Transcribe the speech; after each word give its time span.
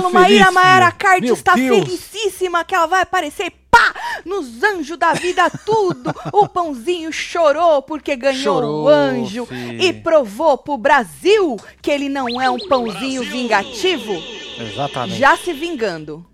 Marcelo. 0.00 0.12
Maíra 0.12 0.50
Maera 0.50 0.86
filho. 0.86 0.98
Card 0.98 1.26
está 1.28 1.54
Deus. 1.54 1.78
felicíssima 1.84 2.64
que 2.64 2.74
ela 2.74 2.86
vai 2.86 3.02
aparecer, 3.02 3.52
pá, 3.70 3.94
nos 4.24 4.62
anjos 4.62 4.96
da 4.98 5.12
vida, 5.14 5.48
tudo. 5.64 6.14
o 6.32 6.48
pãozinho 6.48 7.12
chorou 7.12 7.82
porque 7.82 8.14
ganhou 8.16 8.42
Chorou, 8.42 8.84
o 8.84 8.88
anjo 8.88 9.46
fi. 9.46 9.54
e 9.80 9.92
provou 9.92 10.58
pro 10.58 10.76
Brasil 10.76 11.56
que 11.80 11.90
ele 11.90 12.08
não 12.08 12.40
é 12.40 12.50
um 12.50 12.58
pãozinho 12.68 13.22
vingativo, 13.22 14.12
Exatamente. 14.58 15.18
já 15.18 15.36
se 15.36 15.52
vingando. 15.52 16.24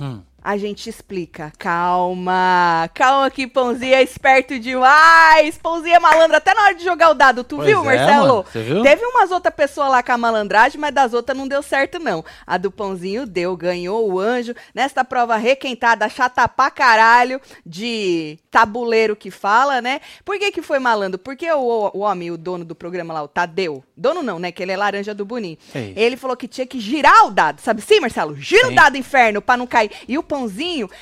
Hum. 0.00 0.22
A 0.48 0.56
gente 0.56 0.88
explica. 0.88 1.52
Calma, 1.58 2.88
calma 2.94 3.30
que 3.30 3.46
Pãozinho 3.46 3.94
é 3.94 4.02
esperto 4.02 4.58
demais. 4.58 5.58
Pãozinho 5.58 5.96
é 5.96 5.98
malandro 5.98 6.38
até 6.38 6.54
na 6.54 6.62
hora 6.62 6.74
de 6.74 6.82
jogar 6.82 7.10
o 7.10 7.14
dado. 7.14 7.44
Tu 7.44 7.54
Pois 7.56 7.68
viu, 7.68 7.82
é, 7.82 7.84
Marcelo? 7.84 8.46
Você 8.50 8.62
viu? 8.62 8.82
Teve 8.82 9.04
umas 9.04 9.30
outras 9.30 9.54
pessoas 9.54 9.90
lá 9.90 10.02
com 10.02 10.10
a 10.10 10.16
malandragem, 10.16 10.80
mas 10.80 10.94
das 10.94 11.12
outras 11.12 11.36
não 11.36 11.46
deu 11.46 11.62
certo, 11.62 11.98
não. 11.98 12.24
A 12.46 12.56
do 12.56 12.70
Pãozinho 12.70 13.26
deu, 13.26 13.54
ganhou 13.58 14.10
o 14.10 14.18
anjo. 14.18 14.54
Nesta 14.74 15.04
prova 15.04 15.36
requentada, 15.36 16.08
chata 16.08 16.48
pra 16.48 16.70
caralho, 16.70 17.38
de 17.66 18.38
tabuleiro 18.50 19.14
que 19.14 19.30
fala, 19.30 19.82
né? 19.82 20.00
Por 20.24 20.38
que 20.38 20.50
que 20.50 20.62
foi 20.62 20.78
malandro? 20.78 21.18
Porque 21.18 21.52
o, 21.52 21.90
o 21.92 21.98
homem, 21.98 22.30
o 22.30 22.38
dono 22.38 22.64
do 22.64 22.74
programa 22.74 23.12
lá, 23.12 23.22
o 23.22 23.28
Tadeu, 23.28 23.84
dono 23.94 24.22
não, 24.22 24.38
né? 24.38 24.50
Que 24.50 24.62
ele 24.62 24.72
é 24.72 24.78
laranja 24.78 25.14
do 25.14 25.26
Boninho. 25.26 25.58
Ei. 25.74 25.92
Ele 25.94 26.16
falou 26.16 26.38
que 26.38 26.48
tinha 26.48 26.66
que 26.66 26.80
girar 26.80 27.26
o 27.26 27.30
dado, 27.30 27.60
sabe 27.60 27.82
sim, 27.82 28.00
Marcelo? 28.00 28.34
Gira 28.34 28.68
Sim. 28.68 28.72
o 28.72 28.74
dado, 28.74 28.96
inferno, 28.96 29.42
pra 29.42 29.54
não 29.54 29.66
cair. 29.66 29.90
E 30.08 30.16
o 30.16 30.22
Pãozinho 30.22 30.37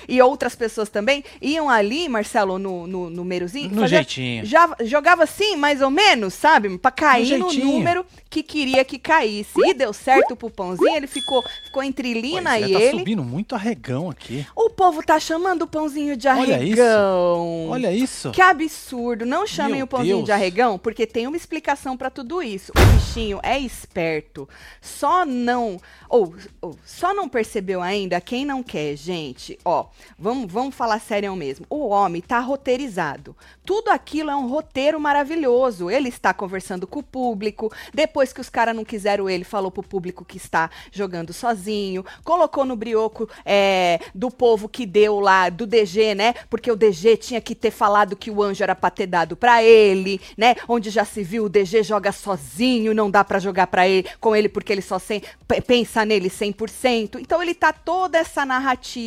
e 0.08 0.22
outras 0.22 0.54
pessoas 0.54 0.88
também 0.88 1.22
iam 1.42 1.68
ali, 1.68 2.08
Marcelo, 2.08 2.58
no, 2.58 2.86
no 2.86 3.10
númerozinho. 3.10 3.68
No 3.70 3.82
fazia- 3.82 3.98
jeitinho. 3.98 4.44
Já, 4.46 4.74
jogava 4.82 5.24
assim, 5.24 5.56
mais 5.56 5.82
ou 5.82 5.90
menos, 5.90 6.32
sabe? 6.34 6.78
Pra 6.78 6.90
cair 6.90 7.36
no, 7.38 7.50
jeitinho. 7.50 7.72
número 7.72 8.06
que 8.30 8.42
queria 8.42 8.84
que 8.84 8.98
caísse. 8.98 9.52
E 9.64 9.74
deu 9.74 9.92
certo 9.92 10.36
pro 10.36 10.50
Pãozinho, 10.50 10.96
ele 10.96 11.06
ficou, 11.06 11.42
ficou 11.64 11.82
entre 11.82 12.12
Lina 12.14 12.50
Pois 12.50 12.62
é, 12.62 12.68
e 12.68 12.72
tá 12.72 12.80
ele. 12.80 12.98
subindo 12.98 13.24
muito 13.24 13.54
arregão 13.54 14.10
aqui. 14.10 14.46
O 14.54 14.70
povo 14.70 15.02
tá 15.02 15.18
chamando 15.18 15.62
o 15.62 15.66
Pãozinho 15.66 16.16
de 16.16 16.28
Olha 16.28 16.62
isso. 16.62 16.80
arregão. 16.82 17.68
Olha 17.70 17.92
isso. 17.92 18.30
Que 18.30 18.42
absurdo. 18.42 19.24
Não 19.26 19.46
chamem 19.46 19.76
Meu 19.76 19.84
o 19.84 19.88
pãozinho 19.88 20.16
Deus. 20.16 20.26
de 20.26 20.32
arregão, 20.32 20.78
porque 20.78 21.06
tem 21.06 21.26
uma 21.26 21.36
explicação 21.36 21.96
pra 21.96 22.10
tudo 22.10 22.42
isso. 22.42 22.72
O 22.76 22.94
bichinho 22.94 23.40
é 23.42 23.58
esperto. 23.58 24.48
Só 24.80 25.24
não. 25.24 25.78
Ou, 26.08 26.34
ou, 26.60 26.76
só 26.84 27.12
não 27.14 27.28
percebeu 27.28 27.80
ainda 27.82 28.20
quem 28.20 28.44
não 28.44 28.62
quer, 28.62 28.96
gente. 28.96 29.15
Ó, 29.64 29.86
vamos, 30.18 30.52
vamos 30.52 30.74
falar 30.74 31.00
sério 31.00 31.34
mesmo. 31.36 31.66
O 31.70 31.88
homem 31.88 32.20
tá 32.22 32.38
roteirizado. 32.40 33.34
Tudo 33.64 33.88
aquilo 33.88 34.30
é 34.30 34.36
um 34.36 34.46
roteiro 34.48 35.00
maravilhoso. 35.00 35.90
Ele 35.90 36.08
está 36.08 36.32
conversando 36.34 36.86
com 36.86 37.00
o 37.00 37.02
público. 37.02 37.72
Depois 37.92 38.32
que 38.32 38.40
os 38.40 38.48
caras 38.48 38.74
não 38.76 38.84
quiseram 38.84 39.28
ele, 39.28 39.44
falou 39.44 39.70
pro 39.70 39.82
público 39.82 40.24
que 40.24 40.36
está 40.36 40.70
jogando 40.92 41.32
sozinho. 41.32 42.04
Colocou 42.24 42.64
no 42.64 42.76
brioco 42.76 43.28
é, 43.44 44.00
do 44.14 44.30
povo 44.30 44.68
que 44.68 44.84
deu 44.86 45.20
lá, 45.20 45.48
do 45.48 45.66
DG, 45.66 46.14
né? 46.14 46.34
Porque 46.50 46.70
o 46.70 46.76
DG 46.76 47.16
tinha 47.16 47.40
que 47.40 47.54
ter 47.54 47.70
falado 47.70 48.16
que 48.16 48.30
o 48.30 48.42
anjo 48.42 48.62
era 48.62 48.74
pra 48.74 48.90
ter 48.90 49.06
dado 49.06 49.36
pra 49.36 49.62
ele, 49.62 50.20
né? 50.36 50.54
Onde 50.68 50.90
já 50.90 51.04
se 51.04 51.22
viu, 51.22 51.44
o 51.44 51.48
DG 51.48 51.82
joga 51.82 52.12
sozinho, 52.12 52.94
não 52.94 53.10
dá 53.10 53.24
pra 53.24 53.38
jogar 53.38 53.66
pra 53.66 53.88
ele, 53.88 54.06
com 54.20 54.34
ele 54.36 54.48
porque 54.48 54.72
ele 54.72 54.82
só 54.82 54.98
sem, 54.98 55.22
pe- 55.46 55.60
pensa 55.60 56.04
nele 56.04 56.28
100%. 56.30 57.18
Então 57.20 57.42
ele 57.42 57.54
tá 57.54 57.72
toda 57.72 58.18
essa 58.18 58.44
narrativa, 58.44 59.05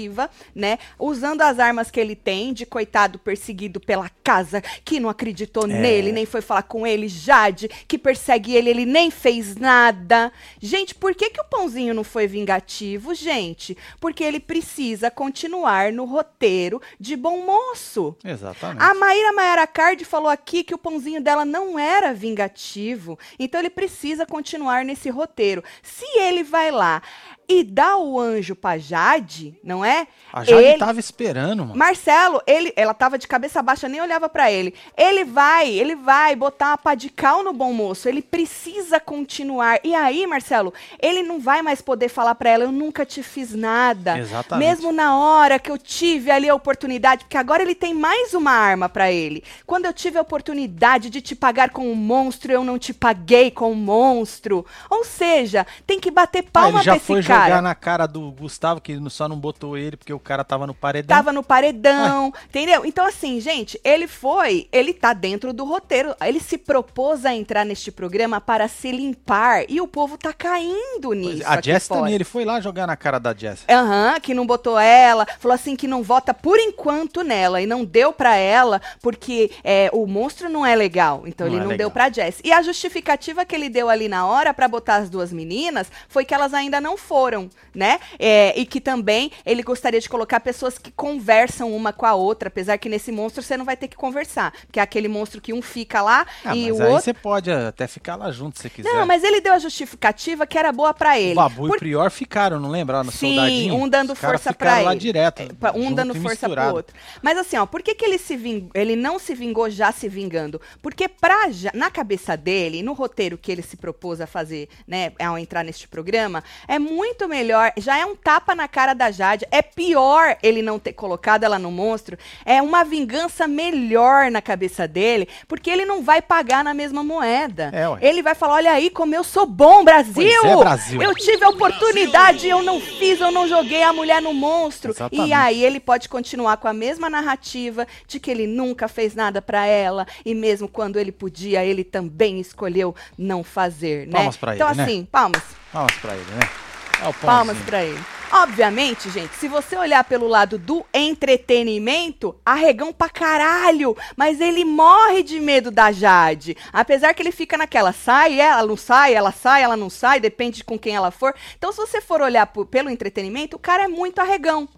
né? 0.55 0.77
Usando 0.97 1.41
as 1.41 1.59
armas 1.59 1.89
que 1.91 1.99
ele 1.99 2.15
tem 2.15 2.53
de 2.53 2.65
coitado 2.65 3.19
perseguido 3.19 3.79
pela 3.79 4.09
casa 4.23 4.61
que 4.85 4.99
não 4.99 5.09
acreditou 5.09 5.63
É. 5.65 5.67
nele, 5.67 6.11
nem 6.11 6.25
foi 6.25 6.41
falar 6.41 6.63
com 6.63 6.85
ele, 6.85 7.07
Jade, 7.07 7.67
que 7.87 7.97
persegue 7.97 8.55
ele, 8.55 8.69
ele 8.69 8.85
nem 8.85 9.09
fez 9.11 9.55
nada. 9.55 10.31
Gente, 10.61 10.93
por 10.95 11.13
que, 11.15 11.29
que 11.29 11.41
o 11.41 11.43
pãozinho 11.43 11.93
não 11.93 12.03
foi 12.03 12.27
vingativo, 12.27 13.13
gente? 13.13 13.77
Porque 13.99 14.23
ele 14.23 14.39
precisa 14.39 15.09
continuar 15.11 15.91
no 15.91 16.05
roteiro 16.05 16.81
de 16.99 17.15
bom 17.15 17.45
moço. 17.45 18.15
Exatamente. 18.23 18.81
A 18.83 18.93
Maíra 18.93 19.33
Maera 19.33 19.67
Card 19.67 20.05
falou 20.05 20.29
aqui 20.29 20.63
que 20.63 20.73
o 20.73 20.77
pãozinho 20.77 21.21
dela 21.21 21.43
não 21.45 21.77
era 21.79 22.13
vingativo, 22.13 23.17
então 23.39 23.59
ele 23.59 23.69
precisa 23.69 24.25
continuar 24.25 24.85
nesse 24.85 25.09
roteiro. 25.09 25.63
Se 25.81 26.05
ele 26.19 26.43
vai 26.43 26.71
lá 26.71 27.01
e 27.49 27.63
dá 27.63 27.97
o 27.97 28.19
anjo 28.19 28.55
pra 28.55 28.77
Jade, 28.77 29.57
não 29.63 29.83
é? 29.83 30.07
A 30.31 30.43
Jade 30.43 30.63
ele- 30.63 30.77
tava 30.77 30.99
esperando, 30.99 31.65
mano. 31.65 31.75
Marcelo, 31.75 32.39
ele, 32.45 32.71
ela 32.75 32.93
tava 32.93 33.17
de 33.17 33.27
cabeça 33.27 33.61
baixa, 33.63 33.89
nem 33.89 33.99
olhava 33.99 34.29
pra 34.29 34.51
ele. 34.51 34.75
Ele 34.95 35.25
vai, 35.25 35.67
ele 35.67 35.95
vai 35.95 36.35
botar 36.35 36.67
uma 36.67 36.77
pá 36.77 36.93
de 36.93 37.09
cal 37.09 37.43
no 37.43 37.51
bom 37.51 37.73
moço. 37.73 38.07
Ele 38.07 38.21
precisa 38.21 38.99
continuar. 38.99 39.79
E 39.83 39.95
aí, 39.95 40.27
Marcelo, 40.27 40.71
ele 41.01 41.23
não 41.23 41.39
vai 41.39 41.63
mais 41.63 41.81
poder 41.81 42.07
falar 42.09 42.35
pra 42.35 42.51
ela, 42.51 42.63
eu 42.65 42.71
nunca 42.71 43.03
te 43.05 43.23
fiz 43.23 43.55
nada. 43.55 44.19
Exatamente. 44.19 44.67
Mesmo 44.67 44.91
na 44.91 45.17
hora 45.17 45.57
que 45.57 45.71
eu 45.71 45.77
tive 45.79 46.29
ali 46.29 46.47
a 46.47 46.53
oportunidade, 46.53 47.23
porque 47.23 47.37
agora 47.37 47.63
ele 47.63 47.73
tem 47.73 47.93
mais 47.95 48.35
uma 48.35 48.51
arma 48.51 48.87
pra 48.87 49.11
ele. 49.11 49.43
Quando 49.65 49.85
eu 49.85 49.93
tive 49.93 50.19
a 50.19 50.21
oportunidade 50.21 51.09
de 51.09 51.19
te 51.21 51.35
pagar 51.35 51.71
com 51.71 51.91
um 51.91 51.95
monstro, 51.95 52.51
eu 52.51 52.63
não 52.63 52.77
te 52.77 52.93
paguei 52.93 53.49
com 53.49 53.71
um 53.71 53.75
monstro. 53.75 54.63
Ou 54.89 55.03
seja, 55.03 55.65
tem 55.87 55.99
que 55.99 56.11
bater 56.11 56.43
Ah, 56.47 56.49
palma 56.51 56.83
já 56.83 56.91
pra 56.91 56.97
esse 56.97 57.05
foi 57.07 57.21
cara. 57.39 57.49
jogar 57.49 57.61
na 57.61 57.75
cara 57.75 58.07
do 58.07 58.31
Gustavo, 58.31 58.79
que 58.81 58.97
só 59.09 59.27
não 59.27 59.37
botou 59.37 59.77
ele 59.77 59.97
porque 59.97 60.13
o 60.13 60.19
cara 60.19 60.43
tava 60.43 60.67
no 60.67 60.73
paredão. 60.73 61.15
Tava 61.17 61.31
no 61.33 61.43
paredão, 61.43 62.33
entendeu? 62.49 62.85
Então, 62.85 63.05
assim, 63.05 63.39
gente, 63.39 63.79
ele 63.83 64.07
foi, 64.07 64.67
ele 64.71 64.93
tá 64.93 65.13
dentro 65.13 65.51
do 65.53 65.63
roteiro. 65.65 66.15
Ele 66.21 66.39
se 66.39 66.57
propôs 66.57 67.25
a 67.25 67.33
entrar 67.33 67.65
neste 67.65 67.91
programa 67.91 68.39
para 68.41 68.67
se 68.67 68.91
limpar. 68.91 69.63
E 69.69 69.79
o 69.81 69.87
povo 69.87 70.17
tá 70.17 70.33
caindo 70.33 71.13
nisso. 71.13 71.43
a 71.45 71.61
Jess 71.61 71.87
fora. 71.87 72.01
também, 72.01 72.15
ele 72.15 72.23
foi 72.23 72.45
lá 72.45 72.59
jogar 72.59 72.87
na 72.87 72.95
cara 72.95 73.19
da 73.19 73.33
Jess. 73.33 73.63
Aham, 73.69 74.19
que 74.19 74.33
não 74.33 74.45
botou 74.45 74.77
ela, 74.79 75.25
falou 75.39 75.55
assim 75.55 75.75
que 75.75 75.87
não 75.87 76.03
vota 76.03 76.33
por 76.33 76.57
enquanto 76.59 77.23
nela 77.23 77.61
e 77.61 77.65
não 77.65 77.83
deu 77.85 78.11
pra 78.13 78.35
ela 78.35 78.81
porque 79.01 79.51
é, 79.63 79.89
o 79.93 80.05
monstro 80.07 80.49
não 80.49 80.65
é 80.65 80.75
legal, 80.75 81.23
então 81.25 81.45
Não 81.47 81.53
ele 81.53 81.59
é 81.61 81.63
não 81.63 81.69
legal. 81.69 81.77
deu 81.77 81.91
pra 81.91 82.09
Jess. 82.09 82.39
E 82.43 82.51
a 82.51 82.61
justificativa 82.61 83.45
que 83.45 83.55
ele 83.55 83.69
deu 83.69 83.89
ali 83.89 84.07
na 84.07 84.25
hora 84.25 84.53
pra 84.53 84.67
botar 84.67 84.95
as 84.95 85.09
duas 85.09 85.31
meninas 85.31 85.91
foi 86.07 86.25
que 86.25 86.33
elas 86.33 86.53
ainda 86.53 86.79
não 86.81 86.97
foram, 86.97 87.28
né? 87.75 87.99
É, 88.17 88.57
e 88.59 88.65
que 88.65 88.81
também 88.81 89.31
ele 89.45 89.61
gostaria 89.63 89.99
de 89.99 90.09
colocar 90.09 90.39
pessoas 90.39 90.77
que 90.77 90.91
conversam 90.91 91.71
uma 91.75 91.91
com 91.93 92.05
a 92.05 92.13
outra, 92.15 92.47
apesar 92.47 92.77
que 92.77 92.89
nesse 92.89 93.11
monstro 93.11 93.43
você 93.43 93.55
não 93.57 93.65
vai 93.65 93.75
ter 93.77 93.87
que 93.87 93.95
conversar, 93.95 94.53
que 94.71 94.79
é 94.79 94.83
aquele 94.83 95.07
monstro 95.07 95.41
que 95.41 95.53
um 95.53 95.61
fica 95.61 96.01
lá 96.01 96.25
Ah, 96.43 96.55
e 96.55 96.69
mas 96.71 96.79
o 96.79 96.83
aí 96.83 96.89
outro 96.89 97.03
você 97.03 97.13
pode 97.13 97.51
até 97.51 97.87
ficar 97.87 98.15
lá 98.15 98.31
junto 98.31 98.59
se 98.59 98.69
quiser. 98.69 98.91
não, 98.93 99.05
mas 99.05 99.23
ele 99.23 99.41
deu 99.41 99.53
a 99.53 99.59
justificativa 99.59 100.45
que 100.47 100.57
era 100.57 100.71
boa 100.71 100.93
pra 100.93 101.19
ele. 101.19 101.33
O 101.33 101.35
Babu 101.35 101.67
Por 101.67 101.75
e 101.75 101.75
o 101.75 101.79
Prior 101.79 102.09
ficaram, 102.11 102.59
não 102.59 102.69
lembra? 102.69 103.03
No 103.03 103.11
Sim, 103.11 103.35
soldadinho? 103.35 103.75
um 103.75 103.87
dando 103.89 104.15
força 104.15 104.55
lá 104.59 104.91
ele. 104.91 104.99
direto. 104.99 105.41
É, 105.41 105.47
um 105.75 105.93
dando 105.93 106.13
força 106.15 106.49
pro 106.49 106.73
outro. 106.73 106.95
Mas 107.21 107.37
assim, 107.37 107.57
ó, 107.57 107.65
por 107.65 107.81
que, 107.81 107.93
que 107.95 108.05
ele 108.05 108.17
se 108.17 108.35
ving... 108.35 108.69
ele 108.73 108.95
não 108.95 109.19
se 109.19 109.33
vingou 109.35 109.69
já 109.69 109.91
se 109.91 110.07
vingando? 110.07 110.61
Porque 110.81 111.07
pra 111.07 111.49
já- 111.49 111.71
na 111.73 111.89
cabeça 111.91 112.37
dele, 112.37 112.81
no 112.83 112.93
roteiro 112.93 113.37
que 113.37 113.51
ele 113.51 113.61
se 113.61 113.75
propôs 113.77 114.21
a 114.21 114.27
fazer, 114.27 114.69
né, 114.87 115.11
ao 115.19 115.37
entrar 115.37 115.63
neste 115.63 115.87
programa, 115.87 116.43
é 116.67 116.77
muito 116.79 117.18
melhor, 117.27 117.71
já 117.77 117.97
é 117.97 118.05
um 118.05 118.15
tapa 118.15 118.55
na 118.55 118.67
cara 118.67 118.93
da 118.93 119.11
Jade, 119.11 119.45
é 119.51 119.61
pior 119.61 120.37
ele 120.41 120.61
não 120.61 120.79
ter 120.79 120.93
colocado 120.93 121.43
ela 121.43 121.59
no 121.59 121.71
monstro, 121.71 122.17
é 122.45 122.61
uma 122.61 122.83
vingança 122.83 123.47
melhor 123.47 124.31
na 124.31 124.41
cabeça 124.41 124.87
dele, 124.87 125.27
porque 125.47 125.69
ele 125.69 125.85
não 125.85 126.03
vai 126.03 126.21
pagar 126.21 126.63
na 126.63 126.73
mesma 126.73 127.03
moeda. 127.03 127.71
É. 127.73 128.07
Ele 128.07 128.21
vai 128.21 128.35
falar, 128.35 128.55
olha 128.55 128.71
aí 128.71 128.89
como 128.89 129.15
eu 129.15 129.23
sou 129.23 129.45
bom, 129.45 129.83
Brasil! 129.83 130.45
É, 130.45 130.55
Brasil. 130.57 131.01
Eu 131.01 131.15
tive 131.15 131.43
a 131.43 131.49
oportunidade, 131.49 132.47
eu 132.47 132.61
não 132.61 132.79
fiz, 132.79 133.19
eu 133.19 133.31
não 133.31 133.47
joguei 133.47 133.83
a 133.83 133.93
mulher 133.93 134.21
no 134.21 134.33
monstro. 134.33 134.91
Exatamente. 134.91 135.29
E 135.29 135.33
aí 135.33 135.63
ele 135.63 135.79
pode 135.79 136.09
continuar 136.09 136.57
com 136.57 136.67
a 136.67 136.73
mesma 136.73 137.09
narrativa 137.09 137.87
de 138.07 138.19
que 138.19 138.29
ele 138.29 138.47
nunca 138.47 138.87
fez 138.87 139.15
nada 139.15 139.41
pra 139.41 139.65
ela 139.65 140.05
e 140.25 140.33
mesmo 140.33 140.67
quando 140.67 140.97
ele 140.97 141.11
podia, 141.11 141.63
ele 141.63 141.83
também 141.83 142.39
escolheu 142.39 142.95
não 143.17 143.43
fazer, 143.43 144.07
né? 144.07 144.13
Palmas 144.13 144.37
pra 144.37 144.55
então 144.55 144.67
ele, 144.69 144.77
né? 144.77 144.83
assim, 144.83 145.07
palmas, 145.11 145.43
Palmas 145.71 145.95
pra 145.97 146.15
ele, 146.15 146.31
né? 146.31 146.68
É 147.01 147.11
palmas 147.25 147.57
pra 147.65 147.83
ele. 147.83 147.99
Obviamente, 148.31 149.09
gente, 149.09 149.33
se 149.35 149.47
você 149.47 149.75
olhar 149.75 150.03
pelo 150.03 150.27
lado 150.27 150.59
do 150.59 150.85
entretenimento, 150.93 152.35
arregão 152.45 152.93
pra 152.93 153.09
caralho, 153.09 153.97
mas 154.15 154.39
ele 154.39 154.63
morre 154.63 155.23
de 155.23 155.39
medo 155.39 155.71
da 155.71 155.91
Jade. 155.91 156.55
Apesar 156.71 157.13
que 157.13 157.23
ele 157.23 157.31
fica 157.31 157.57
naquela, 157.57 157.91
sai, 157.91 158.39
ela 158.39 158.65
não 158.65 158.77
sai, 158.77 159.13
ela 159.15 159.31
sai, 159.31 159.63
ela 159.63 159.75
não 159.75 159.89
sai, 159.89 160.19
depende 160.19 160.57
de 160.57 160.63
com 160.63 160.77
quem 160.77 160.95
ela 160.95 161.09
for. 161.09 161.33
Então, 161.57 161.71
se 161.71 161.77
você 161.77 161.99
for 162.01 162.21
olhar 162.21 162.45
por- 162.47 162.67
pelo 162.67 162.89
entretenimento, 162.89 163.55
o 163.57 163.59
cara 163.59 163.85
é 163.85 163.87
muito 163.87 164.19
arregão. 164.19 164.69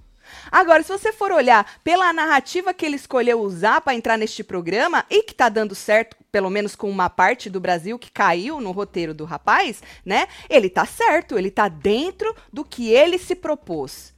Agora, 0.51 0.83
se 0.83 0.89
você 0.89 1.12
for 1.12 1.31
olhar 1.31 1.80
pela 1.83 2.12
narrativa 2.13 2.74
que 2.74 2.86
ele 2.86 2.95
escolheu 2.95 3.42
usar 3.42 3.81
para 3.81 3.95
entrar 3.95 4.18
neste 4.18 4.44
programa 4.44 5.06
e 5.10 5.24
que 5.24 5.33
tá 5.33 5.50
dando 5.50 5.75
certo, 5.75 6.18
pelo 6.31 6.50
menos 6.50 6.75
com 6.75 6.89
uma 6.89 7.10
parte 7.10 7.50
do 7.50 7.60
Brasil 7.60 7.98
que 8.00 8.12
caiu 8.12 8.60
no 8.60 8.72
roteiro 8.72 9.13
do 9.13 9.25
rapaz, 9.25 9.81
né? 10.06 10.28
Ele 10.50 10.69
tá 10.69 10.86
certo, 10.86 11.38
ele 11.38 11.51
tá 11.51 11.68
dentro 11.68 12.36
do 12.51 12.63
que 12.63 12.89
ele 12.89 13.18
se 13.18 13.36
propôs. 13.36 14.13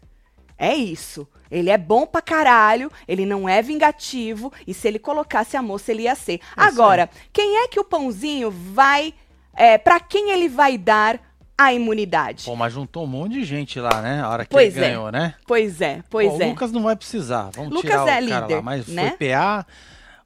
É 0.57 0.73
isso. 0.73 1.27
Ele 1.49 1.69
é 1.69 1.77
bom 1.77 2.05
pra 2.05 2.21
caralho, 2.21 2.91
ele 3.07 3.25
não 3.25 3.47
é 3.47 3.61
vingativo, 3.61 4.51
e 4.65 4.73
se 4.73 4.87
ele 4.87 4.97
colocasse 4.97 5.55
a 5.55 5.61
moça, 5.61 5.91
ele 5.91 6.03
ia 6.03 6.15
ser. 6.15 6.33
É 6.33 6.35
isso 6.35 6.41
Agora, 6.55 7.09
quem 7.31 7.57
é 7.57 7.67
que 7.67 7.79
o 7.79 7.83
pãozinho 7.83 8.49
vai 8.49 9.13
é, 9.55 9.77
para 9.77 9.99
quem 9.99 10.31
ele 10.31 10.49
vai 10.49 10.77
dar 10.77 11.19
a 11.57 11.73
imunidade? 11.73 12.45
Pô, 12.45 12.55
mas 12.55 12.73
juntou 12.73 13.03
um 13.03 13.07
monte 13.07 13.33
de 13.33 13.43
gente 13.43 13.79
lá, 13.79 14.01
né? 14.01 14.21
A 14.21 14.29
hora 14.29 14.45
que 14.45 14.51
Pois 14.51 14.75
ele 14.75 14.85
é. 14.85 14.89
ganhou, 14.89 15.11
né? 15.11 15.35
Pois 15.45 15.81
é, 15.81 16.03
pois 16.09 16.31
Pô, 16.33 16.41
é. 16.41 16.45
O 16.45 16.49
Lucas 16.49 16.71
não 16.71 16.83
vai 16.83 16.95
precisar. 16.95 17.49
Vamos 17.53 17.71
Lucas 17.73 17.91
tirar 17.91 18.03
o 18.03 18.07
é 18.07 18.11
cara 18.11 18.19
líder, 18.41 18.55
lá. 18.55 18.61
Mas 18.61 18.87
né? 18.87 19.15
foi 19.17 19.29
PA, 19.29 19.65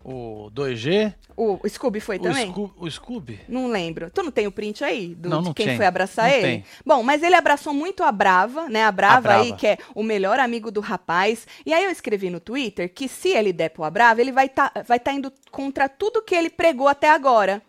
o 0.04 0.50
2G, 0.56 1.14
O 1.36 1.60
Scooby 1.68 2.00
foi 2.00 2.16
o, 2.18 2.22
também? 2.22 2.50
Scoo- 2.50 2.74
o 2.78 2.90
Scooby. 2.90 3.42
Não 3.50 3.68
lembro. 3.68 4.10
Tu 4.10 4.24
não 4.24 4.32
tem 4.32 4.48
o 4.48 4.52
print 4.52 4.84
aí 4.84 5.14
do, 5.14 5.30
Não, 5.30 5.40
de 5.42 5.46
não 5.48 5.54
quem 5.54 5.68
tem. 5.68 5.78
foi 5.78 5.86
abraçar 5.86 6.30
Não 6.30 6.34
ele? 6.34 6.42
tem. 6.44 6.64
Bom, 6.86 7.04
mas 7.04 7.22
ele 7.22 7.36
abraçou 7.36 7.74
muito 7.74 8.04
a 8.04 8.12
Brava, 8.12 8.70
né? 8.70 8.86
A 8.86 8.92
Brava, 8.92 9.22
Brava. 9.22 9.44
aí, 9.44 9.54
que 9.54 9.68
é 9.68 9.78
o 9.94 10.02
melhor 10.02 10.40
amigo 10.40 10.72
do 10.72 10.80
rapaz. 10.80 11.46
E 11.66 11.74
aí 11.74 11.84
eu 11.84 11.92
escrevi 11.92 12.30
no 12.30 12.40
Twitter 12.40 12.92
que 12.94 13.08
se 13.08 13.30
ele 13.30 13.52
der 13.52 13.70
pro 13.70 13.90
Brava, 13.92 14.22
ele 14.22 14.32
vai 14.32 14.46
estar 14.46 14.72
vai 14.88 15.00
tá 15.00 15.12
indo 15.12 15.32
contra 15.52 15.90
tudo 15.90 16.22
que 16.24 16.34
ele 16.34 16.50
pregou 16.50 16.88
até 16.88 17.10
agora. 17.10 17.62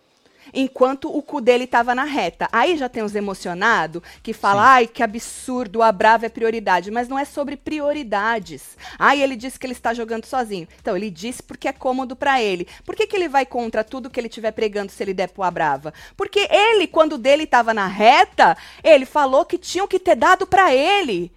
Enquanto 0.53 1.15
o 1.15 1.23
cu 1.23 1.41
dele 1.41 1.67
tava 1.67 1.95
na 1.95 2.05
reta. 2.05 2.49
Aí 2.53 2.77
já 2.77 2.89
tem 2.89 3.03
os 3.03 3.15
emocionados 3.15 4.03
que 4.23 4.33
falam, 4.33 4.63
ai, 4.63 4.87
que 4.87 5.03
absurdo, 5.03 5.83
a 5.83 5.91
Brava 5.93 6.27
é 6.27 6.29
prioridade. 6.29 6.91
Mas 6.91 7.09
não 7.09 7.19
é 7.19 7.25
sobre 7.25 7.57
prioridades. 7.57 8.77
Ai, 8.99 9.23
ele 9.23 9.37
disse 9.37 9.59
que 9.59 9.67
ele 9.67 9.73
está 9.73 9.93
jogando 9.95 10.25
sozinho. 10.27 10.69
Então, 10.81 10.97
ele 10.97 11.11
disse 11.11 11.43
porque 11.43 11.69
é 11.69 11.73
cômodo 11.73 12.15
pra 12.17 12.43
ele. 12.43 12.67
Por 12.85 12.95
que, 12.95 13.07
que 13.07 13.17
ele 13.17 13.29
vai 13.29 13.45
contra 13.47 13.83
tudo 13.85 14.11
que 14.11 14.19
ele 14.21 14.29
estiver 14.29 14.53
pregando 14.53 14.93
se 14.93 15.03
ele 15.03 15.15
der 15.15 15.29
pro 15.29 15.49
Brava? 15.51 15.93
Porque 16.17 16.47
ele, 16.51 16.87
quando 16.87 17.15
o 17.15 17.19
dele 17.19 17.47
tava 17.47 17.73
na 17.75 17.87
reta, 17.87 18.57
ele 18.83 19.05
falou 19.07 19.45
que 19.45 19.59
tinham 19.59 19.87
que 19.89 19.99
ter 19.99 20.15
dado 20.17 20.47
pra 20.47 20.75
ele. 20.75 21.33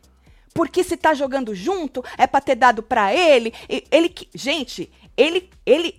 Porque 0.53 0.83
se 0.83 0.97
tá 0.97 1.13
jogando 1.13 1.55
junto, 1.55 2.03
é 2.17 2.27
pra 2.27 2.41
ter 2.41 2.55
dado 2.55 2.83
pra 2.83 3.13
ele. 3.13 3.53
Ele, 3.89 4.09
que- 4.09 4.27
gente, 4.35 4.91
ele, 5.15 5.49
ele, 5.65 5.97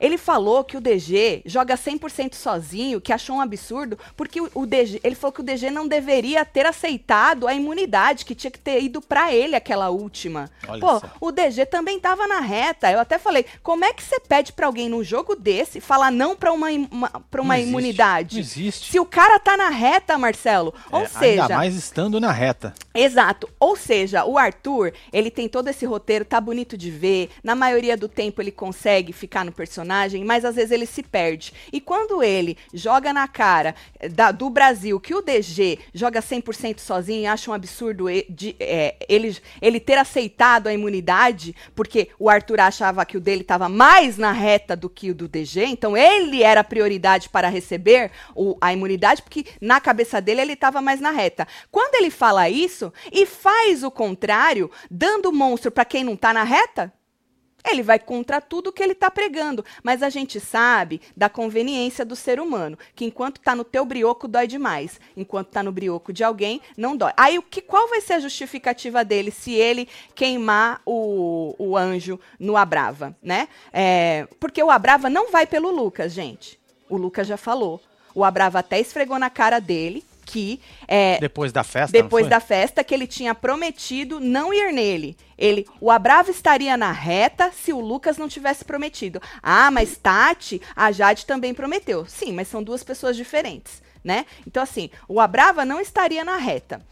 ele 0.00 0.18
falou 0.18 0.64
que 0.64 0.76
o 0.76 0.80
DG 0.80 1.42
joga 1.46 1.76
100% 1.76 2.34
sozinho, 2.34 3.00
que 3.00 3.12
achou 3.12 3.36
um 3.36 3.40
absurdo, 3.40 3.98
porque 4.16 4.40
o, 4.40 4.50
o 4.54 4.66
DG, 4.66 5.00
ele 5.02 5.14
falou 5.14 5.32
que 5.32 5.40
o 5.40 5.44
DG 5.44 5.70
não 5.70 5.86
deveria 5.88 6.44
ter 6.44 6.66
aceitado 6.66 7.46
a 7.46 7.54
imunidade, 7.54 8.24
que 8.24 8.34
tinha 8.34 8.50
que 8.50 8.58
ter 8.58 8.82
ido 8.82 9.00
pra 9.00 9.32
ele 9.32 9.54
aquela 9.56 9.88
última. 9.90 10.50
Olha 10.68 10.80
Pô, 10.80 11.00
só. 11.00 11.10
o 11.20 11.32
DG 11.32 11.66
também 11.66 11.98
tava 12.00 12.26
na 12.26 12.40
reta. 12.40 12.90
Eu 12.90 13.00
até 13.00 13.18
falei, 13.18 13.44
como 13.62 13.84
é 13.84 13.92
que 13.92 14.02
você 14.02 14.20
pede 14.20 14.52
pra 14.52 14.66
alguém 14.66 14.88
num 14.88 15.02
jogo 15.04 15.34
desse 15.36 15.80
falar 15.80 16.10
não 16.10 16.36
pra 16.36 16.52
uma, 16.52 16.68
uma, 16.70 17.08
pra 17.30 17.40
uma 17.42 17.54
Não 17.54 17.60
existe, 17.60 17.68
imunidade? 17.70 18.34
Não 18.36 18.40
existe. 18.40 18.90
Se 18.90 19.00
o 19.00 19.04
cara 19.06 19.38
tá 19.38 19.56
na 19.56 19.68
reta, 19.68 20.18
Marcelo, 20.18 20.74
ou 20.90 21.02
É, 21.02 21.06
seja, 21.08 21.42
Ainda 21.42 21.56
mais 21.56 21.74
estando 21.74 22.20
na 22.20 22.32
reta. 22.32 22.74
Exato. 22.94 23.48
Ou 23.58 23.76
seja, 23.76 24.24
o 24.24 24.38
Arthur, 24.38 24.92
ele 25.12 25.30
tem 25.30 25.48
todo 25.48 25.68
esse 25.68 25.84
roteiro, 25.86 26.24
tá 26.24 26.40
bonito 26.40 26.76
de 26.76 26.90
ver. 26.90 27.30
Na 27.42 27.54
maioria 27.54 27.96
do 27.96 28.08
tempo 28.08 28.40
ele 28.40 28.50
consegue 28.52 29.12
ficar 29.12 29.44
no 29.44 29.52
personagem, 29.52 29.85
mas 30.24 30.44
às 30.44 30.54
vezes 30.56 30.70
ele 30.70 30.86
se 30.86 31.02
perde. 31.02 31.52
E 31.72 31.80
quando 31.80 32.22
ele 32.22 32.56
joga 32.72 33.12
na 33.12 33.26
cara 33.28 33.74
eh, 33.98 34.08
da- 34.08 34.32
do 34.32 34.50
Brasil 34.50 34.98
que 35.00 35.14
o 35.14 35.22
DG 35.22 35.78
joga 35.94 36.20
100% 36.20 36.78
sozinho 36.80 37.22
e 37.22 37.26
acha 37.26 37.50
um 37.50 37.54
absurdo 37.54 38.08
e- 38.10 38.26
de, 38.28 38.56
eh, 38.60 38.96
ele, 39.08 39.36
ele 39.60 39.80
ter 39.80 39.98
aceitado 39.98 40.66
a 40.66 40.72
imunidade, 40.74 41.54
porque 41.74 42.08
o 42.18 42.28
Arthur 42.28 42.60
achava 42.60 43.04
que 43.04 43.16
o 43.16 43.20
dele 43.20 43.42
estava 43.42 43.68
mais 43.68 44.16
na 44.18 44.32
reta 44.32 44.74
do 44.76 44.88
que 44.88 45.10
o 45.10 45.14
do 45.14 45.28
DG, 45.28 45.64
então 45.66 45.96
ele 45.96 46.42
era 46.42 46.60
a 46.60 46.64
prioridade 46.64 47.28
para 47.28 47.48
receber 47.48 48.10
o- 48.34 48.56
a 48.60 48.72
imunidade, 48.72 49.22
porque 49.22 49.44
na 49.60 49.80
cabeça 49.80 50.20
dele 50.20 50.40
ele 50.40 50.52
estava 50.52 50.80
mais 50.80 51.00
na 51.00 51.10
reta. 51.10 51.46
Quando 51.70 51.94
ele 51.96 52.10
fala 52.10 52.48
isso 52.48 52.92
e 53.12 53.24
faz 53.26 53.82
o 53.82 53.90
contrário, 53.90 54.70
dando 54.90 55.32
monstro 55.32 55.70
para 55.70 55.84
quem 55.84 56.04
não 56.04 56.14
está 56.14 56.32
na 56.32 56.42
reta, 56.42 56.92
ele 57.64 57.82
vai 57.82 57.98
contra 57.98 58.40
tudo 58.40 58.72
que 58.72 58.82
ele 58.82 58.92
está 58.92 59.10
pregando. 59.10 59.64
Mas 59.82 60.02
a 60.02 60.08
gente 60.08 60.38
sabe 60.40 61.00
da 61.16 61.28
conveniência 61.28 62.04
do 62.04 62.16
ser 62.16 62.40
humano, 62.40 62.78
que 62.94 63.04
enquanto 63.04 63.38
está 63.38 63.54
no 63.54 63.64
teu 63.64 63.84
brioco 63.84 64.28
dói 64.28 64.46
demais, 64.46 65.00
enquanto 65.16 65.48
está 65.48 65.62
no 65.62 65.72
brioco 65.72 66.12
de 66.12 66.24
alguém 66.24 66.60
não 66.76 66.96
dói. 66.96 67.12
Aí 67.16 67.38
o 67.38 67.42
que 67.42 67.60
qual 67.60 67.88
vai 67.88 68.00
ser 68.00 68.14
a 68.14 68.20
justificativa 68.20 69.04
dele 69.04 69.30
se 69.30 69.52
ele 69.52 69.88
queimar 70.14 70.80
o, 70.84 71.54
o 71.58 71.76
anjo 71.76 72.18
no 72.38 72.56
Abrava, 72.56 73.16
né? 73.22 73.48
É, 73.72 74.28
porque 74.38 74.62
o 74.62 74.70
Abrava 74.70 75.10
não 75.10 75.30
vai 75.30 75.46
pelo 75.46 75.70
Lucas, 75.70 76.12
gente. 76.12 76.58
O 76.88 76.96
Lucas 76.96 77.26
já 77.26 77.36
falou. 77.36 77.80
O 78.14 78.24
Abrava 78.24 78.60
até 78.60 78.80
esfregou 78.80 79.18
na 79.18 79.28
cara 79.28 79.58
dele 79.60 80.04
que 80.26 80.60
é, 80.88 81.18
Depois 81.20 81.52
da 81.52 81.62
festa, 81.62 81.92
depois 81.92 82.26
da 82.28 82.40
festa 82.40 82.82
que 82.82 82.92
ele 82.92 83.06
tinha 83.06 83.34
prometido 83.34 84.18
não 84.18 84.52
ir 84.52 84.72
nele. 84.72 85.16
Ele, 85.38 85.66
o 85.80 85.90
Abrava 85.90 86.30
estaria 86.30 86.76
na 86.76 86.90
reta 86.90 87.52
se 87.52 87.72
o 87.72 87.80
Lucas 87.80 88.18
não 88.18 88.28
tivesse 88.28 88.64
prometido. 88.64 89.22
Ah, 89.42 89.70
mas 89.70 89.96
Tati, 89.96 90.60
a 90.74 90.90
Jade 90.90 91.24
também 91.24 91.54
prometeu. 91.54 92.04
Sim, 92.06 92.32
mas 92.32 92.48
são 92.48 92.62
duas 92.62 92.82
pessoas 92.82 93.16
diferentes, 93.16 93.80
né? 94.02 94.26
Então 94.46 94.62
assim, 94.62 94.90
o 95.08 95.20
Abrava 95.20 95.64
não 95.64 95.80
estaria 95.80 96.24
na 96.24 96.36
reta. 96.36 96.82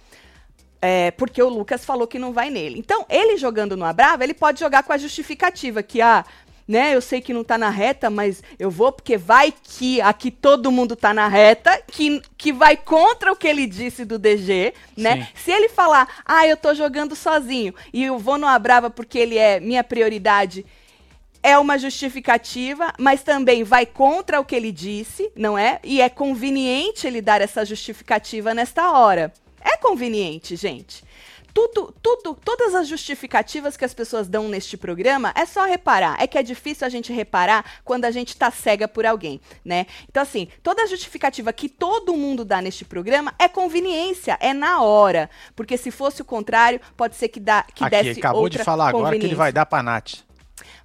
É, 0.86 1.10
porque 1.12 1.42
o 1.42 1.48
Lucas 1.48 1.82
falou 1.82 2.06
que 2.06 2.18
não 2.18 2.30
vai 2.30 2.50
nele. 2.50 2.78
Então, 2.78 3.06
ele 3.08 3.38
jogando 3.38 3.74
no 3.74 3.86
Abrava, 3.86 4.22
ele 4.22 4.34
pode 4.34 4.60
jogar 4.60 4.82
com 4.82 4.92
a 4.92 4.98
justificativa 4.98 5.82
que, 5.82 6.02
ah, 6.02 6.22
né, 6.66 6.94
eu 6.94 7.00
sei 7.00 7.20
que 7.20 7.34
não 7.34 7.44
tá 7.44 7.58
na 7.58 7.68
reta, 7.68 8.08
mas 8.08 8.42
eu 8.58 8.70
vou 8.70 8.90
porque 8.90 9.16
vai 9.16 9.52
que 9.52 10.00
aqui 10.00 10.30
todo 10.30 10.72
mundo 10.72 10.96
tá 10.96 11.12
na 11.12 11.28
reta, 11.28 11.82
que, 11.86 12.22
que 12.36 12.52
vai 12.52 12.76
contra 12.76 13.32
o 13.32 13.36
que 13.36 13.46
ele 13.46 13.66
disse 13.66 14.04
do 14.04 14.18
DG, 14.18 14.72
né? 14.96 15.16
Sim. 15.16 15.28
Se 15.34 15.50
ele 15.50 15.68
falar, 15.68 16.08
ah, 16.24 16.46
eu 16.46 16.56
tô 16.56 16.74
jogando 16.74 17.14
sozinho 17.14 17.74
e 17.92 18.04
eu 18.04 18.18
vou 18.18 18.38
no 18.38 18.46
Abrava 18.46 18.88
porque 18.88 19.18
ele 19.18 19.36
é 19.36 19.60
minha 19.60 19.84
prioridade, 19.84 20.64
é 21.42 21.58
uma 21.58 21.78
justificativa, 21.78 22.94
mas 22.98 23.22
também 23.22 23.62
vai 23.62 23.84
contra 23.84 24.40
o 24.40 24.44
que 24.44 24.56
ele 24.56 24.72
disse, 24.72 25.30
não 25.36 25.58
é? 25.58 25.78
E 25.84 26.00
é 26.00 26.08
conveniente 26.08 27.06
ele 27.06 27.20
dar 27.20 27.42
essa 27.42 27.66
justificativa 27.66 28.54
nesta 28.54 28.92
hora. 28.92 29.30
É 29.60 29.76
conveniente, 29.76 30.56
gente. 30.56 31.04
Tudo, 31.54 31.94
tudo, 32.02 32.34
todas 32.44 32.74
as 32.74 32.88
justificativas 32.88 33.76
que 33.76 33.84
as 33.84 33.94
pessoas 33.94 34.26
dão 34.26 34.48
neste 34.48 34.76
programa 34.76 35.32
é 35.36 35.46
só 35.46 35.64
reparar. 35.64 36.20
É 36.20 36.26
que 36.26 36.36
é 36.36 36.42
difícil 36.42 36.84
a 36.84 36.90
gente 36.90 37.12
reparar 37.12 37.64
quando 37.84 38.04
a 38.04 38.10
gente 38.10 38.36
tá 38.36 38.50
cega 38.50 38.88
por 38.88 39.06
alguém, 39.06 39.40
né? 39.64 39.86
Então, 40.10 40.20
assim, 40.20 40.48
toda 40.64 40.84
justificativa 40.88 41.52
que 41.52 41.68
todo 41.68 42.16
mundo 42.16 42.44
dá 42.44 42.60
neste 42.60 42.84
programa 42.84 43.32
é 43.38 43.46
conveniência, 43.46 44.36
é 44.40 44.52
na 44.52 44.82
hora. 44.82 45.30
Porque 45.54 45.76
se 45.76 45.92
fosse 45.92 46.20
o 46.20 46.24
contrário, 46.24 46.80
pode 46.96 47.14
ser 47.14 47.28
que, 47.28 47.38
dá, 47.38 47.62
que 47.62 47.84
Aqui, 47.84 48.02
desse 48.02 48.18
acabou 48.18 48.48
de 48.48 48.58
falar 48.58 48.88
agora 48.88 49.16
que 49.16 49.24
ele 49.24 49.36
vai 49.36 49.52
dar 49.52 49.64
pra 49.64 49.80
Nath. 49.80 50.24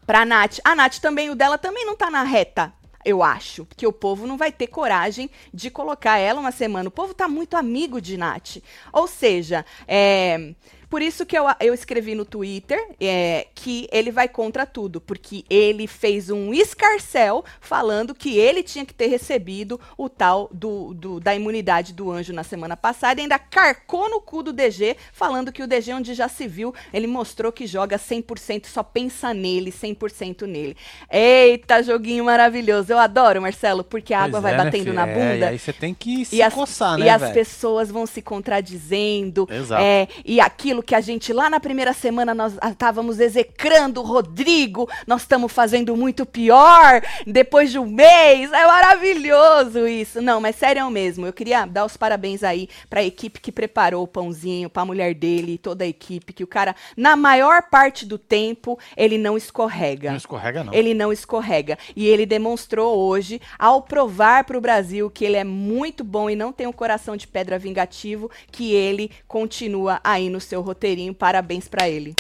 pra 0.06 0.24
Nath. 0.24 0.60
A 0.64 0.76
Nath 0.76 1.00
também, 1.00 1.32
o 1.32 1.36
dela 1.36 1.58
também 1.58 1.84
não 1.84 1.96
tá 1.96 2.12
na 2.12 2.22
reta. 2.22 2.72
Eu 3.06 3.24
acho, 3.24 3.66
porque 3.66 3.88
o 3.88 3.94
povo 3.94 4.28
não 4.28 4.38
vai 4.38 4.52
ter 4.52 4.68
coragem 4.68 5.30
de 5.54 5.70
colocar 5.70 6.18
ela 6.18 6.40
uma 6.40 6.52
semana. 6.52 6.90
O 6.90 6.92
povo 6.92 7.14
tá 7.14 7.28
muito 7.30 7.56
amigo 7.56 8.02
de 8.02 8.18
Nath. 8.18 8.58
Ou 8.92 9.08
seja, 9.08 9.66
é, 9.88 10.54
por 10.90 11.02
isso 11.02 11.26
que 11.26 11.38
eu, 11.38 11.46
eu 11.60 11.74
escrevi 11.74 12.16
no 12.16 12.26
Twitter 12.26 12.80
é, 13.00 13.48
que 13.54 13.88
ele 13.92 14.12
vai 14.12 14.28
contra 14.28 14.66
tudo, 14.66 15.00
porque 15.00 15.44
ele 15.50 15.86
fez 15.88 16.30
um 16.30 16.54
escarcel 16.54 17.44
falando 17.62 18.16
que 18.16 18.38
ele 18.38 18.64
tinha 18.64 18.86
que 18.86 18.94
ter 18.94 19.08
recebido 19.08 19.80
o 19.98 20.10
tal 20.10 20.50
do, 20.52 20.94
do- 20.94 21.20
da 21.20 21.36
imunidade 21.36 21.94
do 21.94 22.12
anjo 22.12 22.34
na 22.34 22.44
semana 22.44 22.76
passada 22.76 23.20
e 23.20 23.24
ainda 23.24 23.38
carcou 23.38 24.10
no 24.10 24.20
cu 24.22 24.42
do 24.44 24.52
DG, 24.54 24.96
falando 25.14 25.52
que 25.52 25.62
o 25.64 25.68
DG, 25.68 25.94
onde 25.94 26.14
já 26.14 26.28
se 26.28 26.48
viu, 26.48 26.74
ele 26.94 27.08
mostrou 27.08 27.52
que 27.52 27.68
joga 27.68 27.98
100%, 27.98 28.66
só 28.68 28.82
pensa 28.84 29.34
nele, 29.34 29.72
100% 29.72 30.48
nele. 30.48 30.76
Eita, 31.10 31.84
joguinho 31.84 32.26
maravilhoso. 32.26 32.92
Eu 32.94 32.98
adoro, 33.00 33.42
Marcelo, 33.42 33.84
porque 33.84 34.14
a 34.14 34.20
Pois 34.20 34.28
água 34.30 34.42
vai 34.42 34.54
é, 34.54 34.58
né, 34.58 34.64
batendo 34.64 34.94
na 34.94 35.08
É, 35.08 35.14
bunda. 35.14 35.46
e 35.46 35.50
aí 35.50 35.60
você 35.60 35.74
tem 35.74 35.94
que 35.94 36.26
se 36.26 36.36
E 36.38 36.42
as, 36.42 36.54
coçar, 36.54 37.00
e 37.00 37.04
né, 37.04 37.10
as 37.10 37.32
pessoas 37.32 37.90
vão 37.92 38.06
se 38.06 38.22
contradizendo. 38.22 39.48
Exato. 39.52 39.82
É, 39.84 40.08
e 40.26 40.40
aquilo 40.40 40.79
que 40.84 40.96
a 40.96 41.02
gente 41.02 41.34
lá 41.34 41.50
na 41.50 41.60
primeira 41.60 41.94
semana 41.94 42.34
nós 42.34 42.58
ah, 42.62 42.70
estávamos 42.70 43.20
execrando 43.20 44.02
o 44.02 44.06
Rodrigo, 44.06 44.90
nós 45.06 45.22
estamos 45.22 45.52
fazendo 45.52 45.96
muito 45.96 46.26
pior 46.26 47.02
depois 47.26 47.72
de 47.72 47.80
um 47.80 47.86
mês. 47.86 48.52
É 48.52 48.66
maravilhoso 48.66 49.88
isso. 49.88 50.22
Não, 50.22 50.40
mas 50.42 50.56
sério 50.56 50.90
mesmo. 50.90 51.26
Eu 51.26 51.34
queria 51.34 51.66
dar 51.66 51.86
os 51.86 51.98
parabéns 51.98 52.44
aí 52.44 52.70
para 52.90 53.02
a 53.02 53.04
equipe 53.04 53.40
que 53.40 53.52
preparou 53.52 54.04
o 54.04 54.08
pãozinho, 54.08 54.70
para 54.70 54.84
a 54.84 54.86
mulher 54.86 55.14
dele 55.14 55.54
e 55.54 55.58
toda 55.58 55.84
a 55.84 55.88
equipe, 55.88 56.34
que 56.34 56.44
o 56.44 56.48
cara, 56.48 56.76
na 56.96 57.16
maior 57.16 57.64
parte 57.70 58.06
do 58.06 58.18
tempo, 58.18 58.78
ele 58.96 59.18
não 59.18 59.38
escorrega. 59.38 60.10
Não 60.10 60.18
escorrega, 60.18 60.64
não. 60.64 60.74
Ele 60.74 60.94
não 60.94 61.12
escorrega. 61.12 61.78
E 61.96 62.08
ele 62.08 62.26
demonstrou 62.26 62.98
hoje, 62.98 63.42
ao 63.58 63.82
provar 63.82 64.44
para 64.44 64.58
o 64.58 64.62
Brasil 64.62 65.10
que 65.10 65.26
ele 65.26 65.38
é 65.38 65.44
muito 65.44 66.04
bom 66.04 66.30
e 66.30 66.36
não 66.36 66.52
tem 66.52 66.68
um 66.68 66.74
coração 66.74 67.16
de 67.16 67.28
pedra 67.28 67.58
vingativo, 67.58 68.30
que 68.52 68.74
ele 68.74 69.12
continua 69.28 70.00
aí 70.04 70.30
no 70.30 70.40
seu 70.40 70.62
roteirinho. 70.70 71.14
Parabéns 71.14 71.68
para 71.68 71.90
ele. 71.90 72.16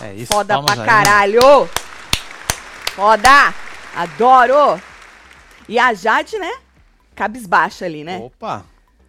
É 0.00 0.12
isso. 0.14 0.32
Foda 0.32 0.62
pra 0.62 0.72
aí, 0.74 0.78
né? 0.78 0.84
caralho! 0.86 1.68
Foda! 2.94 3.54
Adoro! 3.94 4.80
E 5.68 5.78
a 5.78 5.94
Jade, 5.94 6.38
né? 6.38 6.52
Cabisbaixa 7.14 7.84
ali, 7.84 8.04
né? 8.04 8.18
Opa, 8.18 8.64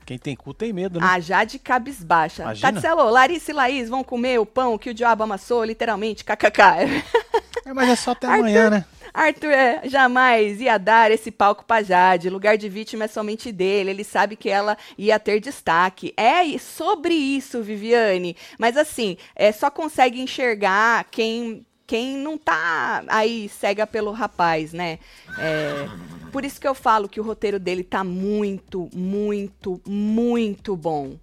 quem 0.06 0.18
tem 0.18 0.36
cu 0.36 0.54
tem 0.54 0.72
medo, 0.72 1.00
né? 1.00 1.06
A 1.06 1.20
Jade 1.20 1.58
cabisbaixa. 1.58 2.44
Imagina. 2.44 2.74
Tatselo, 2.74 3.10
Larissa 3.10 3.52
e 3.52 3.54
Laís 3.54 3.90
vão 3.90 4.04
comer 4.04 4.40
o 4.40 4.46
pão 4.46 4.78
que 4.78 4.92
o 4.92 4.94
diabo 4.94 5.24
amassou, 5.24 5.64
literalmente, 5.64 6.24
kkk. 6.24 6.62
É, 7.66 7.74
mas 7.74 7.90
é 7.90 7.96
só 7.96 8.12
até 8.12 8.28
Arthur- 8.28 8.40
amanhã, 8.40 8.70
né? 8.70 8.86
Arthur 9.14 9.52
é, 9.52 9.82
jamais 9.86 10.60
ia 10.60 10.78
dar 10.78 11.10
esse 11.12 11.32
palco 11.32 11.64
pra 11.66 11.82
Jade. 11.84 12.30
Lugar 12.30 12.58
de 12.58 12.68
vítima 12.68 13.06
é 13.06 13.08
somente 13.08 13.52
dele. 13.52 13.92
Ele 13.92 14.04
sabe 14.04 14.36
que 14.36 14.50
ela 14.50 14.78
ia 14.98 15.18
ter 15.20 15.40
destaque. 15.40 16.14
É 16.18 16.58
sobre 16.58 17.14
isso, 17.14 17.62
Viviane. 17.64 18.36
Mas 18.60 18.76
assim, 18.76 19.18
é, 19.36 19.52
só 19.52 19.70
consegue 19.70 20.20
enxergar 20.20 21.06
quem. 21.12 21.66
Quem 21.88 22.18
não 22.18 22.36
tá 22.36 23.04
aí 23.08 23.48
cega 23.48 23.86
pelo 23.86 24.12
rapaz, 24.12 24.74
né? 24.74 24.98
É, 25.38 25.88
por 26.32 26.44
isso 26.44 26.60
que 26.60 26.68
eu 26.68 26.74
falo 26.74 27.08
que 27.08 27.20
o 27.20 27.24
roteiro 27.24 27.60
dele 27.60 27.84
tá 27.84 28.04
muito, 28.04 28.90
muito, 28.92 29.80
muito 29.88 30.76
bom. 30.76 31.14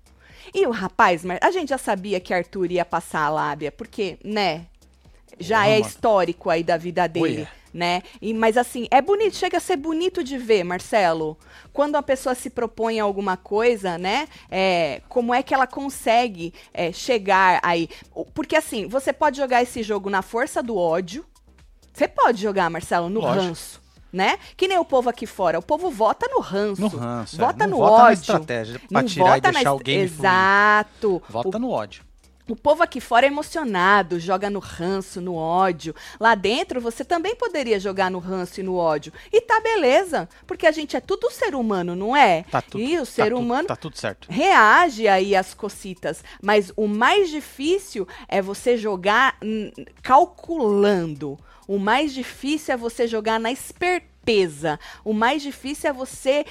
E 0.54 0.64
o 0.64 0.70
rapaz, 0.70 1.24
a 1.40 1.50
gente 1.50 1.70
já 1.70 1.78
sabia 1.78 2.20
que 2.20 2.32
Arthur 2.32 2.70
ia 2.70 2.84
passar 2.84 3.22
a 3.22 3.28
lábia, 3.28 3.72
porque, 3.72 4.18
né? 4.24 4.66
Já 5.42 5.66
é 5.66 5.78
histórico 5.80 6.49
aí 6.50 6.62
da 6.62 6.76
vida 6.76 7.06
dele 7.08 7.38
Olha. 7.40 7.49
né? 7.72 8.02
E, 8.20 8.32
mas 8.32 8.56
assim, 8.56 8.87
é 8.90 9.00
bonito, 9.02 9.37
chega 9.37 9.56
a 9.56 9.61
ser 9.61 9.76
bonito 9.76 10.22
de 10.25 10.38
ver, 10.38 10.64
Marcelo. 10.64 11.37
Quando 11.72 11.96
a 11.96 12.02
pessoa 12.02 12.34
se 12.34 12.50
propõe 12.50 13.00
a 13.00 13.04
alguma 13.04 13.37
coisa, 13.37 13.96
né? 13.99 14.28
É, 14.50 15.00
como 15.08 15.32
é 15.34 15.42
que 15.42 15.54
ela 15.54 15.66
consegue 15.66 16.52
é, 16.72 16.92
chegar 16.92 17.61
aí? 17.62 17.88
O- 18.14 18.25
Porque 18.26 18.56
assim, 18.56 18.87
você 18.87 19.12
pode 19.12 19.37
jogar 19.38 19.62
esse 19.62 19.82
jogo 19.82 20.08
na 20.11 20.22
força 20.22 20.62
do 20.62 20.76
ódio. 20.76 21.25
Você 21.92 22.06
pode 22.08 22.40
jogar, 22.40 22.70
Marcelo, 22.70 23.08
no 23.11 23.20
Lógico. 23.20 23.44
ranço. 23.46 23.82
Né? 24.12 24.38
Que 24.58 24.68
nem 24.68 24.76
o 24.78 24.84
povo 24.84 25.08
aqui 25.08 25.26
fora. 25.26 25.58
O 25.58 25.62
povo 25.62 25.90
vota 25.90 26.26
no 26.30 26.38
ranço. 26.40 26.82
No 26.82 26.88
ranço. 26.88 27.34
é. 27.37 27.38
Vota 27.46 27.66
Não 27.66 27.70
no 27.78 27.82
vota 27.82 27.96
na 27.96 28.04
ódio. 28.08 28.20
estratégia 28.20 28.78
pra 28.78 29.00
Não 29.00 29.08
tirar 29.08 29.25
e 29.25 29.28
vota 29.40 29.49
na 29.49 29.52
deixar 29.54 29.72
o 29.72 29.76
est- 29.76 29.84
game 29.84 30.08
fluir. 30.08 30.20
Exato. 30.20 31.22
Vota 31.30 31.58
no 31.58 31.70
ódio. 31.70 32.04
O 32.49 32.56
povo 32.56 32.82
aqui 32.82 33.00
fora 33.00 33.25
é 33.25 33.28
emocionado, 33.28 34.18
joga 34.18 34.50
no 34.50 34.58
ranço, 34.58 35.20
no 35.20 35.37
ódio. 35.37 35.94
Lá 36.18 36.34
dentro 36.34 36.80
você 36.80 37.04
também 37.04 37.37
poderia 37.37 37.78
jogar 37.78 38.11
no 38.11 38.18
ranço 38.18 38.58
e 38.61 38.62
no 38.64 38.75
ódio. 38.75 39.12
E 39.32 39.40
tá 39.40 39.61
beleza, 39.61 40.28
porque 40.46 40.66
a 40.66 40.72
gente 40.72 40.96
é 40.96 41.00
tudo 41.00 41.30
ser 41.30 41.54
humano, 41.54 41.94
não 41.94 42.16
é? 42.16 42.42
Tá 42.50 42.61
tudo, 42.61 42.82
e 42.82 42.96
o 42.96 43.00
tá 43.00 43.04
ser 43.06 43.25
tudo- 43.30 43.38
humano 43.38 43.68
Tá 43.68 43.76
tudo 43.76 43.96
certo. 43.96 44.26
reage 44.30 45.06
aí 45.06 45.37
às 45.37 45.54
cocitas. 45.54 46.22
Mas 46.42 46.72
o 46.76 46.88
mais 46.88 47.30
difícil 47.30 48.06
é 48.28 48.42
você 48.42 48.76
jogar 48.76 49.37
calculando. 50.02 51.38
O 51.68 51.78
mais 51.78 52.12
difícil 52.12 52.75
é 52.75 52.76
você 52.76 53.06
jogar 53.06 53.38
na 53.38 53.50
esperteza. 53.52 54.12
O 55.04 55.12
mais 55.12 55.42
difícil 55.42 55.90
é 55.90 55.92
você, 55.92 56.44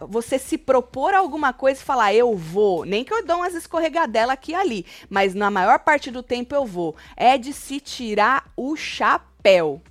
você 0.00 0.38
se 0.38 0.58
propor 0.58 1.14
alguma 1.14 1.52
coisa 1.52 1.80
e 1.80 1.84
falar, 1.84 2.14
eu 2.14 2.36
vou. 2.36 2.84
Nem 2.84 3.04
que 3.04 3.12
eu 3.12 3.24
dou 3.24 3.36
umas 3.38 3.54
escorregadelas 3.54 4.34
aqui 4.34 4.52
e 4.52 4.54
ali. 4.54 4.86
Mas 5.08 5.34
na 5.34 5.50
maior 5.50 5.78
parte 5.78 6.10
do 6.10 6.22
tempo 6.22 6.54
eu 6.54 6.64
vou. 6.64 6.94
É 7.16 7.38
de 7.38 7.52
se 7.52 7.80
tirar 7.80 8.50
o 8.56 8.76
chapéu. 8.76 9.82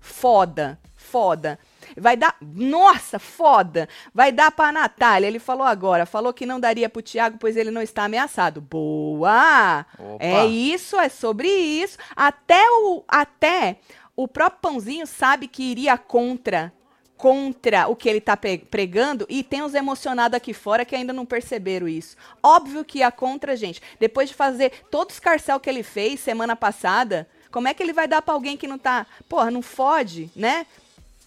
Foda, 0.00 0.78
foda. 0.94 1.58
Vai 1.96 2.16
dar. 2.16 2.36
Nossa, 2.40 3.18
foda! 3.18 3.88
Vai 4.14 4.32
dar 4.32 4.50
pra 4.50 4.72
Natália. 4.72 5.26
Ele 5.26 5.38
falou 5.38 5.66
agora. 5.66 6.06
Falou 6.06 6.32
que 6.32 6.46
não 6.46 6.60
daria 6.60 6.88
pro 6.88 7.02
Thiago, 7.02 7.36
pois 7.38 7.56
ele 7.56 7.70
não 7.70 7.82
está 7.82 8.04
ameaçado. 8.04 8.60
Boa! 8.60 9.84
Opa. 9.98 10.24
É 10.24 10.46
isso, 10.46 10.98
é 10.98 11.08
sobre 11.08 11.48
isso. 11.48 11.98
Até 12.14 12.62
o, 12.70 13.04
até 13.08 13.78
o 14.16 14.28
próprio 14.28 14.60
Pãozinho 14.60 15.06
sabe 15.06 15.48
que 15.48 15.62
iria 15.62 15.96
contra 15.98 16.72
contra 17.16 17.86
o 17.86 17.94
que 17.94 18.08
ele 18.08 18.18
tá 18.18 18.34
pe- 18.34 18.56
pregando 18.70 19.26
e 19.28 19.42
tem 19.42 19.60
os 19.60 19.74
emocionados 19.74 20.34
aqui 20.34 20.54
fora 20.54 20.86
que 20.86 20.96
ainda 20.96 21.12
não 21.12 21.26
perceberam 21.26 21.86
isso. 21.86 22.16
Óbvio 22.42 22.82
que 22.82 23.00
ia 23.00 23.12
contra, 23.12 23.54
gente. 23.54 23.82
Depois 23.98 24.30
de 24.30 24.34
fazer 24.34 24.72
todo 24.90 25.10
o 25.10 25.12
escarcel 25.12 25.60
que 25.60 25.68
ele 25.68 25.82
fez 25.82 26.18
semana 26.20 26.56
passada, 26.56 27.28
como 27.52 27.68
é 27.68 27.74
que 27.74 27.82
ele 27.82 27.92
vai 27.92 28.08
dar 28.08 28.22
pra 28.22 28.32
alguém 28.32 28.56
que 28.56 28.66
não 28.66 28.78
tá... 28.78 29.06
Porra, 29.28 29.50
não 29.50 29.60
fode, 29.60 30.30
né? 30.34 30.64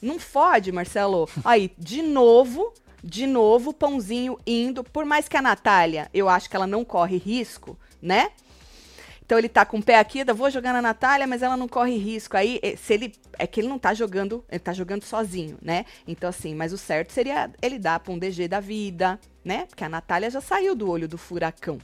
Não 0.01 0.17
fode, 0.17 0.71
Marcelo. 0.71 1.29
Aí, 1.45 1.71
de 1.77 2.01
novo, 2.01 2.73
de 3.03 3.27
novo, 3.27 3.71
pãozinho 3.71 4.39
indo. 4.47 4.83
Por 4.83 5.05
mais 5.05 5.27
que 5.29 5.37
a 5.37 5.43
Natália, 5.43 6.09
eu 6.11 6.27
acho 6.27 6.49
que 6.49 6.55
ela 6.55 6.65
não 6.65 6.83
corre 6.83 7.17
risco, 7.17 7.77
né? 8.01 8.31
Então 9.25 9.37
ele 9.37 9.49
tá 9.49 9.65
com 9.65 9.77
o 9.77 9.83
pé 9.83 9.97
aqui, 9.97 10.23
eu 10.27 10.35
vou 10.35 10.49
jogar 10.51 10.73
na 10.73 10.81
Natália, 10.81 11.25
mas 11.25 11.41
ela 11.41 11.55
não 11.55 11.67
corre 11.67 11.97
risco. 11.97 12.35
Aí, 12.35 12.59
eh, 12.61 12.75
se 12.75 12.93
ele. 12.93 13.13
É 13.39 13.47
que 13.47 13.59
ele 13.59 13.67
não 13.67 13.79
tá 13.79 13.93
jogando, 13.93 14.43
ele 14.49 14.59
tá 14.59 14.73
jogando 14.73 15.03
sozinho, 15.03 15.57
né? 15.61 15.85
Então, 16.07 16.29
assim, 16.29 16.53
mas 16.53 16.73
o 16.73 16.77
certo 16.77 17.11
seria 17.11 17.49
ele 17.61 17.79
dar 17.79 17.99
pra 17.99 18.13
um 18.13 18.19
DG 18.19 18.47
da 18.47 18.59
vida, 18.59 19.19
né? 19.43 19.65
Porque 19.65 19.83
a 19.83 19.89
Natália 19.89 20.29
já 20.29 20.41
saiu 20.41 20.75
do 20.75 20.89
olho 20.89 21.07
do 21.07 21.17
furacão. 21.17 21.79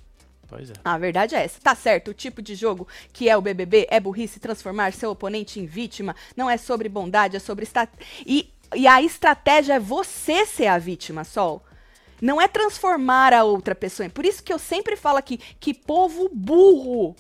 Pois 0.48 0.70
é. 0.70 0.74
A 0.84 0.98
verdade 0.98 1.36
é 1.36 1.44
essa. 1.44 1.62
Tá 1.62 1.76
certo, 1.76 2.10
o 2.10 2.14
tipo 2.14 2.42
de 2.42 2.56
jogo 2.56 2.88
que 3.14 3.30
é 3.30 3.38
o 3.38 3.42
BBB 3.42 3.88
é 3.90 4.00
burrice 4.00 4.40
transformar 4.40 4.92
seu 4.94 5.12
oponente 5.12 5.60
em 5.60 5.66
vítima. 5.66 6.16
Não 6.36 6.50
é 6.50 6.58
sobre 6.58 6.90
bondade, 6.90 7.38
é 7.38 7.40
sobre... 7.40 7.68
E, 8.26 8.52
e 8.76 8.88
a 8.88 9.02
estratégia 9.02 9.76
é 9.76 9.80
você 9.80 10.46
ser 10.46 10.68
a 10.68 10.78
vítima, 10.78 11.24
Sol. 11.24 11.64
Não 12.22 12.42
é 12.42 12.48
transformar 12.48 13.34
a 13.34 13.44
outra 13.44 13.74
pessoa. 13.74 14.10
Por 14.10 14.26
isso 14.26 14.44
que 14.44 14.52
eu 14.52 14.60
sempre 14.60 14.96
falo 14.96 15.18
aqui 15.18 15.38
que 15.60 15.74
povo 15.74 16.30
burro. 16.34 17.16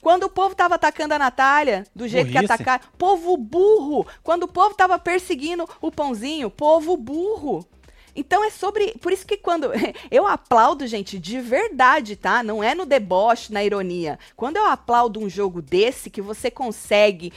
Quando 0.00 0.24
o 0.24 0.28
povo 0.28 0.54
tava 0.54 0.74
atacando 0.74 1.14
a 1.14 1.18
Natália, 1.18 1.84
do 1.94 2.06
jeito 2.08 2.26
que 2.28 2.32
Burrice. 2.34 2.52
atacaram, 2.52 2.84
povo 2.98 3.36
burro. 3.36 4.06
Quando 4.22 4.44
o 4.44 4.48
povo 4.48 4.74
tava 4.74 4.98
perseguindo 4.98 5.68
o 5.80 5.90
pãozinho, 5.90 6.50
povo 6.50 6.96
burro. 6.96 7.66
Então 8.14 8.44
é 8.44 8.50
sobre. 8.50 8.92
Por 9.00 9.10
isso 9.12 9.26
que 9.26 9.38
quando. 9.38 9.70
Eu 10.10 10.26
aplaudo, 10.26 10.86
gente, 10.86 11.18
de 11.18 11.40
verdade, 11.40 12.14
tá? 12.16 12.42
Não 12.42 12.62
é 12.62 12.74
no 12.74 12.84
deboche, 12.84 13.52
na 13.52 13.64
ironia. 13.64 14.18
Quando 14.36 14.58
eu 14.58 14.66
aplaudo 14.66 15.18
um 15.18 15.30
jogo 15.30 15.62
desse, 15.62 16.10
que 16.10 16.20
você 16.20 16.50
consegue. 16.50 17.32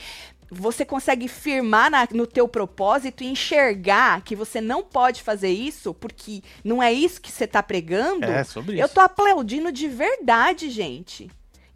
Você 0.48 0.84
consegue 0.84 1.26
firmar 1.26 1.90
na- 1.90 2.06
no 2.12 2.24
teu 2.26 2.46
propósito 2.46 3.24
e 3.24 3.26
enxergar 3.26 4.20
que 4.20 4.36
você 4.36 4.60
não 4.60 4.80
pode 4.84 5.20
fazer 5.22 5.48
isso, 5.50 5.92
porque 5.92 6.40
não 6.62 6.80
é 6.80 6.92
isso 6.92 7.20
que 7.20 7.32
você 7.32 7.48
tá 7.48 7.60
pregando. 7.64 8.26
É, 8.26 8.44
sobre 8.44 8.78
Eu 8.80 8.84
isso. 8.84 8.94
tô 8.94 9.00
aplaudindo 9.00 9.72
de 9.72 9.88
verdade, 9.88 10.70
gente. 10.70 11.28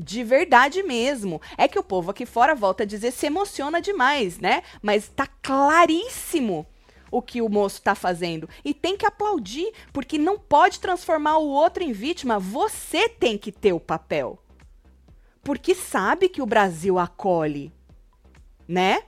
De 0.03 0.25
verdade 0.25 0.83
mesmo. 0.83 1.43
É 1.59 1.69
que 1.69 1.79
o 1.79 1.83
povo 1.83 2.11
aqui 2.11 2.25
fora 2.25 2.55
volta 2.55 2.85
a 2.85 2.87
dizer 2.87 3.11
se 3.11 3.27
emociona 3.27 3.83
demais, 3.83 4.39
né? 4.39 4.63
Mas 4.81 5.09
tá 5.09 5.27
claríssimo 5.43 6.67
o 7.11 7.21
que 7.21 7.43
o 7.43 7.51
moço 7.51 7.83
tá 7.83 7.95
fazendo. 7.95 8.49
E 8.65 8.73
tem 8.73 8.97
que 8.97 9.05
aplaudir, 9.05 9.71
porque 9.93 10.17
não 10.17 10.39
pode 10.39 10.81
transformar 10.81 11.37
o 11.37 11.49
outro 11.49 11.83
em 11.83 11.93
vítima. 11.93 12.39
Você 12.39 13.11
tem 13.11 13.37
que 13.37 13.53
ter 13.53 13.75
o 13.75 13.81
papel. 13.81 14.43
Porque 15.43 15.75
sabe 15.75 16.31
que 16.31 16.41
o 16.41 16.47
Brasil 16.47 16.99
acolhe, 16.99 17.71
né? 18.67 19.03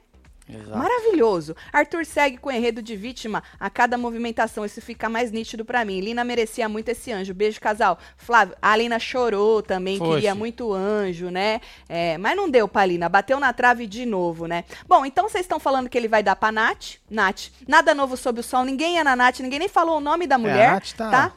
Exato. 0.55 0.79
Maravilhoso. 0.79 1.57
Arthur 1.73 2.05
segue 2.05 2.37
com 2.37 2.49
o 2.49 2.53
enredo 2.53 2.83
de 2.83 2.97
vítima 2.97 3.43
a 3.59 3.71
cada 3.71 3.97
movimentação. 3.97 4.65
Isso 4.65 4.81
fica 4.81 5.09
mais 5.09 5.31
nítido 5.31 5.65
pra 5.65 5.85
mim. 5.85 6.01
Lina 6.01 6.25
merecia 6.25 6.69
muito 6.69 6.89
esse 6.89 7.11
anjo. 7.13 7.35
Beijo, 7.35 7.61
casal. 7.61 7.99
Flávio, 8.17 8.57
a 8.61 8.77
Lina 8.77 8.99
chorou 8.99 9.63
também, 9.63 9.99
queria 9.99 10.35
muito 10.35 10.73
anjo, 10.73 11.31
né? 11.31 11.61
É, 11.89 12.19
mas 12.19 12.37
não 12.37 12.49
deu 12.49 12.69
pra 12.69 12.85
Lina. 12.85 13.09
Bateu 13.09 13.39
na 13.41 13.53
trave 13.53 13.87
de 13.87 14.05
novo, 14.05 14.47
né? 14.47 14.65
Bom, 14.87 15.05
então 15.07 15.29
vocês 15.29 15.45
estão 15.45 15.59
falando 15.59 15.89
que 15.89 15.97
ele 15.97 16.09
vai 16.09 16.23
dar 16.23 16.37
pra 16.37 16.53
Nath. 16.53 16.97
Nath, 17.11 17.49
nada 17.67 17.95
novo 17.95 18.17
sob 18.17 18.41
o 18.41 18.43
sol. 18.43 18.65
Ninguém 18.65 18.99
é 18.99 19.05
na 19.05 19.17
Nath, 19.17 19.41
ninguém 19.41 19.59
nem 19.59 19.69
falou 19.69 19.99
o 19.99 20.01
nome 20.01 20.27
da 20.27 20.39
mulher, 20.39 20.59
é, 20.59 20.67
a 20.67 20.73
Nath 20.75 20.93
tá, 20.93 21.11
tá? 21.11 21.33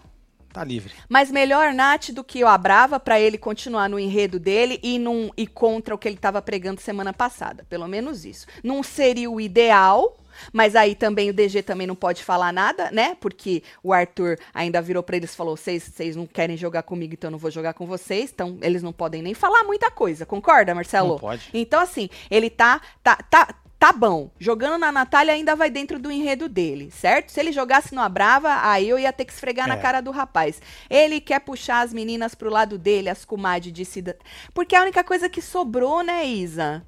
Tá 0.55 0.63
livre. 0.63 0.93
Mas 1.09 1.29
melhor 1.29 1.73
Nath 1.73 2.11
do 2.11 2.23
que 2.23 2.41
o 2.41 2.47
Abrava 2.47 2.97
pra 2.97 3.19
ele 3.19 3.37
continuar 3.37 3.89
no 3.89 3.99
enredo 3.99 4.39
dele 4.39 4.79
e, 4.81 4.97
num, 4.97 5.29
e 5.35 5.45
contra 5.45 5.93
o 5.93 5.97
que 5.97 6.07
ele 6.07 6.15
tava 6.15 6.41
pregando 6.41 6.79
semana 6.79 7.11
passada. 7.11 7.65
Pelo 7.69 7.87
menos 7.87 8.23
isso. 8.23 8.47
Não 8.63 8.81
seria 8.81 9.29
o 9.29 9.41
ideal, 9.41 10.15
mas 10.53 10.73
aí 10.75 10.95
também 10.95 11.29
o 11.29 11.33
DG 11.33 11.61
também 11.61 11.85
não 11.85 11.95
pode 11.95 12.23
falar 12.23 12.53
nada, 12.53 12.89
né? 12.91 13.17
Porque 13.19 13.63
o 13.83 13.91
Arthur 13.91 14.37
ainda 14.53 14.81
virou 14.81 15.03
pra 15.03 15.17
eles 15.17 15.33
e 15.33 15.35
falou: 15.35 15.57
vocês 15.57 15.83
vocês 15.83 16.15
não 16.15 16.25
querem 16.25 16.55
jogar 16.55 16.83
comigo, 16.83 17.13
então 17.13 17.27
eu 17.27 17.33
não 17.33 17.39
vou 17.39 17.51
jogar 17.51 17.73
com 17.73 17.85
vocês. 17.85 18.31
Então 18.33 18.57
eles 18.61 18.81
não 18.81 18.93
podem 18.93 19.21
nem 19.21 19.33
falar 19.33 19.63
muita 19.65 19.91
coisa. 19.91 20.25
Concorda, 20.25 20.73
Marcelo? 20.73 21.09
Não 21.09 21.19
pode. 21.19 21.49
Então, 21.53 21.81
assim, 21.81 22.09
ele 22.31 22.49
tá, 22.49 22.81
tá, 23.03 23.17
tá, 23.29 23.53
tá 23.85 23.91
bom. 23.93 24.31
Jogando 24.39 24.77
na 24.79 24.91
Natália 24.91 25.33
ainda 25.33 25.55
vai 25.55 25.69
dentro 25.69 25.99
do 25.99 26.11
enredo 26.11 26.49
dele, 26.49 26.89
certo? 26.89 27.31
Se 27.31 27.39
ele 27.39 27.51
jogasse 27.51 27.93
no 27.93 28.07
Brava, 28.09 28.61
aí 28.67 28.89
eu 28.89 28.97
ia 28.97 29.13
ter 29.13 29.25
que 29.25 29.31
esfregar 29.31 29.67
na 29.67 29.75
É. 29.75 29.77
cara 29.77 30.01
do 30.01 30.09
rapaz. 30.11 30.59
Ele 30.89 31.21
quer 31.21 31.39
puxar 31.41 31.81
as 31.81 31.93
meninas 31.93 32.33
pro 32.33 32.49
lado 32.49 32.77
dele, 32.77 33.09
as 33.09 33.23
comadres 33.23 33.71
de 33.71 33.85
cida... 33.85 34.17
Porque 34.53 34.75
é 34.75 34.79
a 34.79 34.81
única 34.81 35.03
coisa 35.03 35.29
que 35.29 35.41
sobrou, 35.41 36.01
né, 36.01 36.25
Isa? 36.25 36.83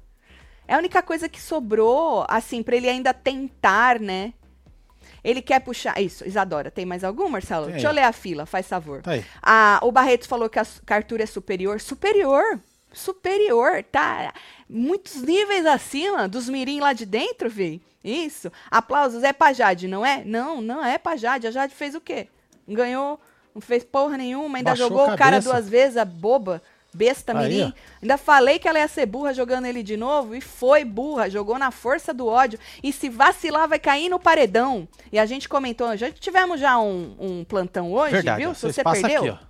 É 0.66 0.74
a 0.74 0.78
única 0.78 1.00
coisa 1.02 1.28
que 1.28 1.40
sobrou, 1.40 2.26
assim, 2.28 2.62
pra 2.62 2.76
ele 2.76 2.88
ainda 2.88 3.14
tentar, 3.14 4.00
né? 4.00 4.34
Ele 5.22 5.40
quer 5.40 5.60
puxar. 5.60 6.00
Isso, 6.00 6.26
Isadora, 6.26 6.70
tem 6.70 6.84
mais 6.84 7.02
algum, 7.04 7.28
Marcelo? 7.28 7.64
Tem. 7.66 7.72
Deixa 7.74 7.88
eu 7.88 7.92
ler 7.92 8.02
a 8.04 8.12
fila, 8.12 8.44
faz 8.44 8.66
favor. 8.68 9.02
Tá 9.02 9.12
aí. 9.12 9.24
Ah, 9.42 9.78
o 9.82 9.90
Barretos 9.92 10.26
falou 10.28 10.48
que 10.48 10.58
a 10.58 10.64
su- 10.64 10.82
que 10.84 10.92
a 10.92 10.96
Arthur 10.96 11.20
é 11.20 11.26
superior. 11.26 11.80
Superior? 11.80 12.60
Superior, 12.92 13.82
tá? 13.84 14.32
Muitos 14.68 15.22
níveis 15.22 15.66
acima 15.66 16.28
dos 16.28 16.48
mirim 16.48 16.80
lá 16.80 16.92
de 16.92 17.06
dentro, 17.06 17.48
vi. 17.48 17.82
Isso. 18.02 18.50
Aplausos. 18.70 19.22
É 19.22 19.32
pra 19.32 19.52
Jade, 19.52 19.88
não 19.88 20.04
é? 20.04 20.22
Não, 20.24 20.60
não 20.60 20.84
é 20.84 20.98
pra 20.98 21.16
Jade. 21.16 21.46
A 21.46 21.50
Jade 21.50 21.74
fez 21.74 21.94
o 21.94 22.00
quê? 22.00 22.28
Ganhou, 22.66 23.20
não 23.54 23.60
fez 23.60 23.84
porra 23.84 24.16
nenhuma, 24.16 24.58
ainda 24.58 24.70
Baixou 24.70 24.88
jogou 24.88 25.10
o 25.10 25.16
cara 25.16 25.40
duas 25.40 25.68
vezes, 25.68 25.96
a 25.96 26.04
boba. 26.04 26.62
Besta 26.92 27.38
Aí, 27.38 27.48
mirim. 27.48 27.74
Ainda 28.00 28.16
falei 28.16 28.58
que 28.58 28.66
ela 28.66 28.78
ia 28.78 28.88
ser 28.88 29.04
burra 29.04 29.34
jogando 29.34 29.66
ele 29.66 29.82
de 29.82 29.96
novo 29.96 30.34
e 30.34 30.40
foi 30.40 30.84
burra, 30.84 31.28
jogou 31.28 31.58
na 31.58 31.70
força 31.70 32.14
do 32.14 32.26
ódio. 32.26 32.58
E 32.82 32.92
se 32.92 33.10
vacilar, 33.10 33.68
vai 33.68 33.78
cair 33.78 34.08
no 34.08 34.18
paredão. 34.18 34.88
E 35.12 35.18
a 35.18 35.26
gente 35.26 35.48
comentou, 35.48 35.94
já 35.96 36.10
tivemos 36.10 36.58
já 36.58 36.78
um, 36.78 37.14
um 37.20 37.44
plantão 37.44 37.92
hoje, 37.92 38.12
Verdade. 38.12 38.42
viu? 38.42 38.54
Se 38.54 38.62
você 38.72 38.82
perdeu, 38.82 39.20
aqui, 39.20 39.30
ó. 39.30 39.47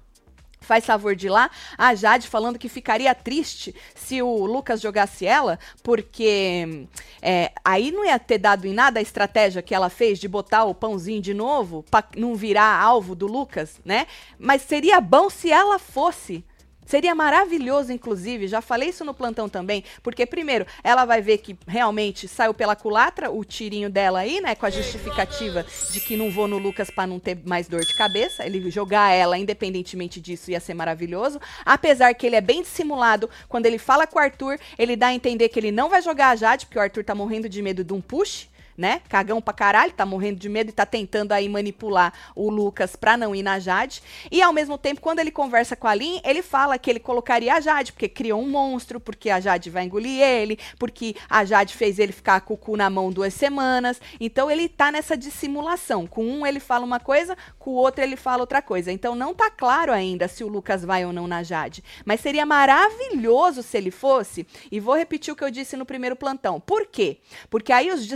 Faz 0.69 0.85
favor 0.85 1.17
de 1.17 1.29
ir 1.29 1.31
lá. 1.31 1.51
A 1.79 1.95
Jade 1.95 2.29
falando 2.29 2.59
que 2.59 2.69
ficaria 2.69 3.15
triste 3.15 3.75
se 3.95 4.21
o 4.21 4.45
Lucas 4.45 4.83
jogasse 4.83 5.25
ela, 5.25 5.59
porque 5.83 6.87
é, 7.23 7.53
aí 7.65 7.91
não 7.91 8.05
ia 8.05 8.19
ter 8.19 8.37
dado 8.37 8.67
em 8.67 8.75
nada 8.75 8.99
a 8.99 9.03
estratégia 9.03 9.63
que 9.63 9.75
ela 9.75 9.89
fez 9.89 10.19
de 10.19 10.29
botar 10.29 10.65
o 10.65 10.75
pãozinho 10.75 11.23
de 11.23 11.33
novo 11.33 11.83
pra 11.91 12.05
não 12.15 12.35
virar 12.35 12.79
alvo 12.79 13.15
do 13.15 13.27
Lucas, 13.27 13.81
né? 13.83 14.07
Mas 14.39 14.61
seria 14.61 15.01
bom 15.01 15.31
se 15.31 15.51
ela 15.51 15.79
fosse. 15.79 16.45
Seria 16.89 17.15
maravilhoso, 17.15 17.93
inclusive, 17.93 18.49
já 18.49 18.63
falei 18.63 18.89
isso 18.89 19.05
no 19.05 19.13
plantão 19.13 19.47
também, 19.47 19.85
porque 20.03 20.25
primeiro, 20.25 20.67
ela 20.83 21.05
vai 21.05 21.21
ver 21.21 21.37
que 21.37 21.55
realmente 21.67 22.27
saiu 22.27 22.55
pela 22.55 22.75
culatra 22.75 23.31
o 23.31 23.45
tirinho 23.45 23.91
dela 23.91 24.21
aí, 24.21 24.41
né, 24.41 24.55
com 24.55 24.65
a 24.65 24.71
justificativa 24.71 25.67
de 25.93 26.01
que 26.01 26.17
não 26.17 26.31
vou 26.31 26.49
no 26.49 26.57
Lucas 26.57 26.91
pra 26.91 27.07
não 27.07 27.19
ter 27.21 27.37
mais 27.45 27.69
dor 27.69 27.83
de 27.83 27.95
cabeça, 27.95 28.47
ele 28.47 28.71
jogar 28.71 29.13
ela 29.13 29.37
independentemente 29.37 30.19
disso 30.19 30.51
ia 30.51 30.61
ser 30.61 30.73
maravilhoso, 30.73 31.39
apesar 31.63 32.15
que 32.15 32.27
ele 32.27 32.37
é 32.37 32.41
bem 32.41 32.63
dissimulado, 32.63 33.29
quando 33.51 33.67
ele 33.67 33.77
fala 33.77 34.07
com 34.07 34.19
o 34.19 34.23
Arthur, 34.23 34.59
ele 34.79 34.97
dá 34.97 35.09
a 35.09 35.15
entender 35.15 35.51
que 35.51 35.61
ele 35.61 35.71
não 35.71 35.91
vai 35.91 36.01
jogar 36.01 36.31
a 36.31 36.37
Jade, 36.37 36.65
porque 36.65 36.79
o 36.79 36.83
Arthur 36.83 37.05
tá 37.05 37.15
morrendo 37.15 37.51
de 37.51 37.61
medo 37.61 37.85
de 37.85 37.93
um 37.93 38.01
push, 38.01 38.49
né? 38.79 39.03
Cagão 39.09 39.43
pra 39.43 39.53
caralho, 39.53 39.93
tá 39.93 40.07
morrendo 40.07 40.39
de 40.39 40.49
medo 40.49 40.71
e 40.71 40.73
tá 40.73 40.87
tentando 40.87 41.33
aí 41.33 41.49
manipular 41.49 42.13
o 42.35 42.49
Lucas 42.49 42.95
pra 42.95 43.17
não 43.17 43.35
ir 43.35 43.43
na 43.43 43.59
Jade. 43.59 44.01
E 44.31 44.41
ao 44.41 44.53
mesmo 44.53 44.79
tempo, 44.79 45.01
quando 45.01 45.19
ele 45.19 45.33
conversa 45.33 45.75
com 45.75 45.89
a 45.89 45.95
Lin, 45.95 46.21
ele 46.25 46.43
fala 46.43 46.79
que 46.79 46.89
ele 46.89 47.01
colocaria 47.01 47.55
a 47.55 47.61
Jade, 47.61 47.93
porque 47.93 48.09
criou 48.09 48.41
um 48.41 48.49
monstro, 48.49 49.01
porque 49.01 49.31
a 49.31 49.41
Jade 49.41 49.69
vai 49.69 49.85
engolir 49.85 50.23
ele, 50.23 50.59
porque 50.79 51.17
a 51.29 51.45
Jade 51.45 51.75
fez 51.75 51.99
ele 51.99 52.13
ficar 52.13 52.41
com 52.43 52.55
o 52.55 52.57
cu 52.57 52.77
na 52.77 52.89
mão 52.89 53.11
duas 53.11 53.35
semanas. 53.35 54.01
Então 54.21 54.49
ele 54.49 54.69
tá 54.69 54.93
nessa 54.93 55.17
dissimulação. 55.17 56.07
Com 56.07 56.25
um 56.25 56.47
ele 56.47 56.61
fala 56.61 56.85
uma 56.85 57.01
coisa, 57.01 57.37
com 57.59 57.73
o 57.73 57.75
outro 57.75 58.05
ele 58.05 58.17
fala 58.17 58.43
outra 58.43 58.63
coisa. 58.63 58.93
Então 58.93 59.17
não 59.17 59.35
tá 59.35 59.51
claro 59.51 59.93
ainda 59.93 60.29
se 60.29 60.45
o 60.45 60.49
Lucas 60.49 60.85
vai 60.85 61.05
ou 61.05 61.13
não 61.13 61.27
na 61.27 61.43
Jade. 61.43 61.83
Mas 62.05 62.21
seria 62.21 62.47
maravilhoso 62.47 63.63
se 63.63 63.77
ele 63.77 63.91
fosse. 63.91 64.47
E 64.71 64.79
vou 64.79 64.95
repetir 64.95 65.33
o 65.33 65.37
que 65.37 65.43
eu 65.43 65.51
disse 65.51 65.77
no 65.77 65.85
primeiro 65.85 66.15
plantão. 66.15 66.61
Por 66.61 66.87
quê? 66.87 67.19
Porque 67.51 67.73
aí 67.73 67.91
os 67.91 68.07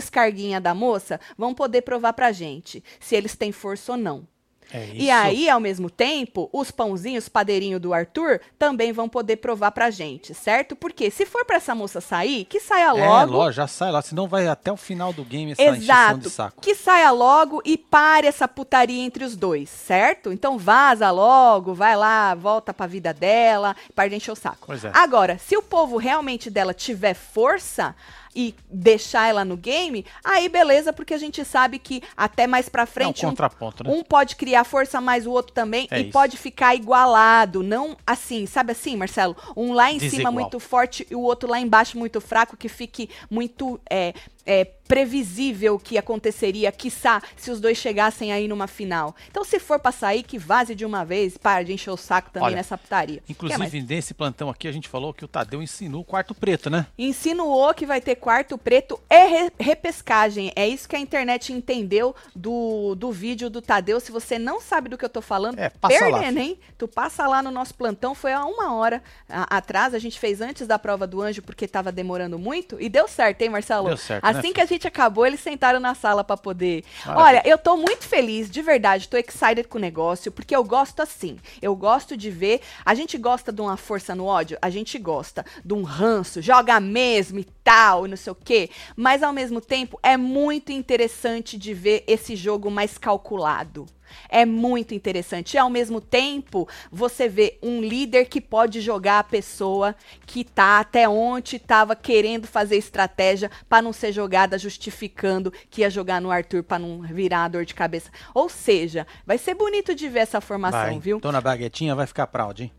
da 0.60 0.74
moça 0.74 1.20
vão 1.36 1.54
poder 1.54 1.82
provar 1.82 2.12
pra 2.12 2.32
gente 2.32 2.82
se 3.00 3.14
eles 3.16 3.36
têm 3.36 3.52
força 3.52 3.92
ou 3.92 3.98
não. 3.98 4.26
É 4.74 4.86
isso. 4.86 4.96
E 4.96 5.10
aí, 5.10 5.50
ao 5.50 5.60
mesmo 5.60 5.90
tempo, 5.90 6.48
os 6.50 6.70
pãozinhos 6.70 7.28
padeirinho 7.28 7.78
do 7.78 7.92
Arthur 7.92 8.40
também 8.58 8.90
vão 8.90 9.06
poder 9.06 9.36
provar 9.36 9.70
pra 9.70 9.90
gente, 9.90 10.32
certo? 10.32 10.74
Porque 10.74 11.10
se 11.10 11.26
for 11.26 11.44
pra 11.44 11.56
essa 11.56 11.74
moça 11.74 12.00
sair, 12.00 12.46
que 12.46 12.58
saia 12.58 12.88
É, 12.96 13.06
logo. 13.06 13.52
já 13.52 13.66
sai 13.66 13.90
lá, 13.92 14.00
senão 14.00 14.26
vai 14.26 14.48
até 14.48 14.72
o 14.72 14.76
final 14.76 15.12
do 15.12 15.24
game 15.24 15.52
essa 15.52 15.60
encheção 15.62 15.76
de 15.76 15.84
Exato. 15.84 16.30
saco. 16.30 16.60
Que 16.62 16.74
saia 16.74 17.10
logo 17.10 17.60
e 17.66 17.76
pare 17.76 18.26
essa 18.26 18.48
putaria 18.48 19.02
entre 19.02 19.24
os 19.24 19.36
dois, 19.36 19.68
certo? 19.68 20.32
Então 20.32 20.56
vaza 20.56 21.10
logo, 21.10 21.74
vai 21.74 21.94
lá, 21.94 22.34
volta 22.34 22.72
pra 22.72 22.86
vida 22.86 23.12
dela, 23.12 23.76
para 23.94 24.08
de 24.08 24.14
encher 24.16 24.32
o 24.32 24.36
saco. 24.36 24.64
Pois 24.68 24.82
é. 24.86 24.90
Agora, 24.94 25.36
se 25.36 25.54
o 25.54 25.62
povo 25.62 25.98
realmente 25.98 26.48
dela 26.48 26.72
tiver 26.72 27.12
força 27.12 27.94
e 28.34 28.54
deixar 28.70 29.28
ela 29.28 29.44
no 29.44 29.56
game, 29.56 30.04
aí 30.24 30.48
beleza, 30.48 30.92
porque 30.92 31.14
a 31.14 31.18
gente 31.18 31.44
sabe 31.44 31.78
que 31.78 32.02
até 32.16 32.46
mais 32.46 32.68
pra 32.68 32.82
É 32.82 32.84
um 32.84 32.86
frente 32.86 33.26
um 33.26 33.30
contraponto, 33.30 33.84
né? 33.84 33.90
um 33.90 34.02
pode 34.02 34.36
criar 34.36 34.64
força, 34.64 35.00
mas 35.00 35.26
o 35.26 35.30
outro 35.30 35.52
também, 35.52 35.86
É 35.90 35.98
e 36.00 36.02
isso. 36.04 36.12
pode 36.12 36.36
ficar 36.36 36.74
igualado. 36.74 37.62
Não 37.62 37.96
assim, 38.06 38.46
sabe 38.46 38.72
assim, 38.72 38.96
Marcelo? 38.96 39.36
Um 39.56 39.72
lá 39.72 39.90
em 39.90 39.98
cima 39.98 40.10
Desigual. 40.10 40.32
muito 40.32 40.58
forte 40.60 41.06
e 41.10 41.14
o 41.14 41.20
outro 41.20 41.48
lá 41.48 41.58
embaixo 41.60 41.98
muito 41.98 42.20
fraco, 42.20 42.56
que 42.56 42.68
fique 42.68 43.08
muito 43.30 43.80
é, 43.88 44.14
é, 44.46 44.64
previsível 44.64 45.74
o 45.74 45.78
que 45.78 45.96
aconteceria, 45.96 46.70
quiçá, 46.70 47.22
se 47.36 47.50
os 47.50 47.60
dois 47.60 47.78
chegassem 47.78 48.30
aí 48.32 48.46
numa 48.46 48.66
final. 48.66 49.14
Então, 49.30 49.42
se 49.42 49.58
for 49.58 49.78
pra 49.78 49.90
sair, 49.90 50.22
que 50.22 50.38
vaze 50.38 50.74
de 50.74 50.84
uma 50.84 51.04
vez, 51.04 51.36
para 51.38 51.64
de 51.64 51.72
encher 51.72 51.90
o 51.90 51.96
saco 51.96 52.30
também 52.30 52.48
Olha, 52.48 52.56
nessa 52.56 52.76
putaria. 52.76 53.16
Mais? 53.20 53.30
Inclusive, 53.30 53.82
nesse 53.82 54.12
plantão 54.14 54.50
aqui, 54.50 54.68
a 54.68 54.72
gente 54.72 54.88
falou 54.88 55.14
que 55.14 55.24
o 55.24 55.28
Tadeu 55.28 55.62
ensinou 55.62 56.02
o 56.02 56.04
quarto 56.04 56.34
preto, 56.34 56.68
né? 56.68 56.86
Insinuou 56.98 57.72
que 57.72 57.86
vai 57.86 58.00
ter 58.00 58.16
quarto 58.16 58.56
preto 58.58 59.00
e 59.10 59.26
re- 59.26 59.52
repescagem. 59.58 60.52
É 60.54 60.68
isso 60.68 60.88
que 60.88 60.96
a 60.96 60.98
internet 60.98 61.52
entendeu 61.52 62.14
do, 62.36 62.94
do 62.94 63.10
vídeo 63.10 63.48
do 63.48 63.62
Tadeu. 63.62 63.98
Se 64.00 64.12
você 64.12 64.38
não 64.38 64.60
sabe 64.60 64.88
do 64.88 64.98
que 64.98 65.04
eu 65.04 65.08
tô 65.10 65.22
falando, 65.22 65.58
É, 65.58 65.70
perdendo, 65.70 66.38
hein? 66.38 66.58
Tu 66.76 66.86
passa 66.86 67.26
lá 67.26 67.42
no 67.42 67.50
nosso 67.50 67.74
plantão, 67.74 68.14
foi 68.14 68.32
há 68.32 68.44
uma 68.44 68.74
hora 68.74 69.02
a- 69.28 69.56
atrás. 69.56 69.94
A 69.94 69.98
gente 69.98 70.18
fez 70.18 70.40
antes 70.40 70.66
da 70.66 70.78
prova 70.78 71.06
do 71.06 71.20
anjo 71.22 71.42
porque 71.42 71.66
tava 71.66 71.90
demorando 71.90 72.38
muito. 72.38 72.80
E 72.80 72.88
deu 72.88 73.08
certo, 73.08 73.42
hein, 73.42 73.48
Marcelo? 73.48 73.88
Deu 73.88 73.96
certo, 73.96 74.22
né, 74.24 74.30
Assim 74.32 74.42
filho? 74.42 74.54
que 74.54 74.60
a 74.60 74.66
gente 74.66 74.86
acabou, 74.86 75.26
eles 75.26 75.40
sentaram 75.40 75.80
na 75.80 75.94
sala 75.94 76.24
pra 76.24 76.36
poder. 76.36 76.84
Maravilha. 77.04 77.24
Olha, 77.24 77.42
eu 77.44 77.58
tô 77.58 77.76
muito 77.76 78.04
feliz, 78.04 78.50
de 78.50 78.62
verdade, 78.62 79.08
tô 79.08 79.16
excited 79.16 79.64
com 79.64 79.78
o 79.78 79.80
negócio, 79.80 80.32
porque 80.32 80.54
eu 80.54 80.64
gosto 80.64 81.00
assim. 81.00 81.38
Eu 81.60 81.74
gosto 81.74 82.16
de 82.16 82.30
ver. 82.30 82.60
A 82.84 82.94
gente 82.94 83.16
gosta 83.18 83.52
de 83.52 83.60
uma 83.60 83.76
força 83.76 84.14
no 84.14 84.24
ódio? 84.24 84.58
A 84.60 84.70
gente 84.70 84.98
gosta 84.98 85.44
de 85.64 85.74
um 85.74 85.82
ranço, 85.82 86.42
joga 86.42 86.78
mesmo 86.80 87.38
e 87.38 87.44
tal, 87.64 88.06
e 88.06 88.10
não 88.10 88.16
sei 88.16 88.32
o 88.32 88.36
quê. 88.36 88.70
Mas 88.96 89.22
ao 89.22 89.32
mesmo 89.32 89.60
tempo, 89.60 89.98
é 90.02 90.16
muito 90.16 90.72
interessante 90.72 91.56
de 91.56 91.74
ver 91.74 92.04
esse 92.06 92.36
jogo 92.36 92.70
mais 92.70 92.98
calculado. 92.98 93.86
É 94.28 94.44
muito 94.44 94.94
interessante. 94.94 95.54
E 95.54 95.58
ao 95.58 95.70
mesmo 95.70 96.00
tempo, 96.00 96.68
você 96.90 97.28
vê 97.28 97.58
um 97.62 97.80
líder 97.80 98.26
que 98.26 98.40
pode 98.40 98.80
jogar 98.80 99.20
a 99.20 99.24
pessoa 99.24 99.94
que 100.26 100.44
tá 100.44 100.80
até 100.80 101.08
ontem 101.08 101.58
tava 101.58 101.96
querendo 101.96 102.46
fazer 102.46 102.76
estratégia 102.76 103.50
para 103.68 103.82
não 103.82 103.92
ser 103.92 104.12
jogada 104.12 104.58
justificando 104.58 105.52
que 105.70 105.80
ia 105.80 105.90
jogar 105.90 106.20
no 106.20 106.30
Arthur 106.30 106.62
para 106.62 106.78
não 106.78 107.00
virar 107.02 107.44
a 107.44 107.48
dor 107.48 107.64
de 107.64 107.74
cabeça. 107.74 108.10
Ou 108.34 108.48
seja, 108.48 109.06
vai 109.26 109.38
ser 109.38 109.54
bonito 109.54 109.94
de 109.94 110.08
ver 110.08 110.20
essa 110.20 110.40
formação, 110.40 110.80
Vai. 110.80 110.98
viu? 110.98 111.20
Dona 111.20 111.40
Baguetinha 111.40 111.94
vai 111.94 112.06
ficar 112.06 112.26
proud, 112.26 112.64
hein? 112.64 112.72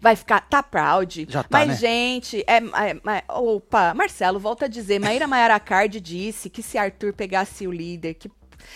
Vai 0.00 0.16
ficar, 0.16 0.40
tá 0.40 0.62
proud. 0.62 1.26
Já 1.28 1.42
tá, 1.42 1.48
Mas, 1.50 1.68
né? 1.68 1.74
gente, 1.76 2.44
é, 2.46 2.56
é- 2.56 3.18
é- 3.18 3.32
opa, 3.32 3.94
Marcelo, 3.94 4.38
volta 4.38 4.64
a 4.64 4.68
dizer, 4.68 4.98
Maíra 4.98 5.26
Maiara 5.26 5.58
Card 5.60 6.00
disse 6.00 6.50
que 6.50 6.62
se 6.62 6.76
Arthur 6.76 7.12
pegasse 7.12 7.66
o 7.66 7.72
líder, 7.72 8.14
que 8.14 8.30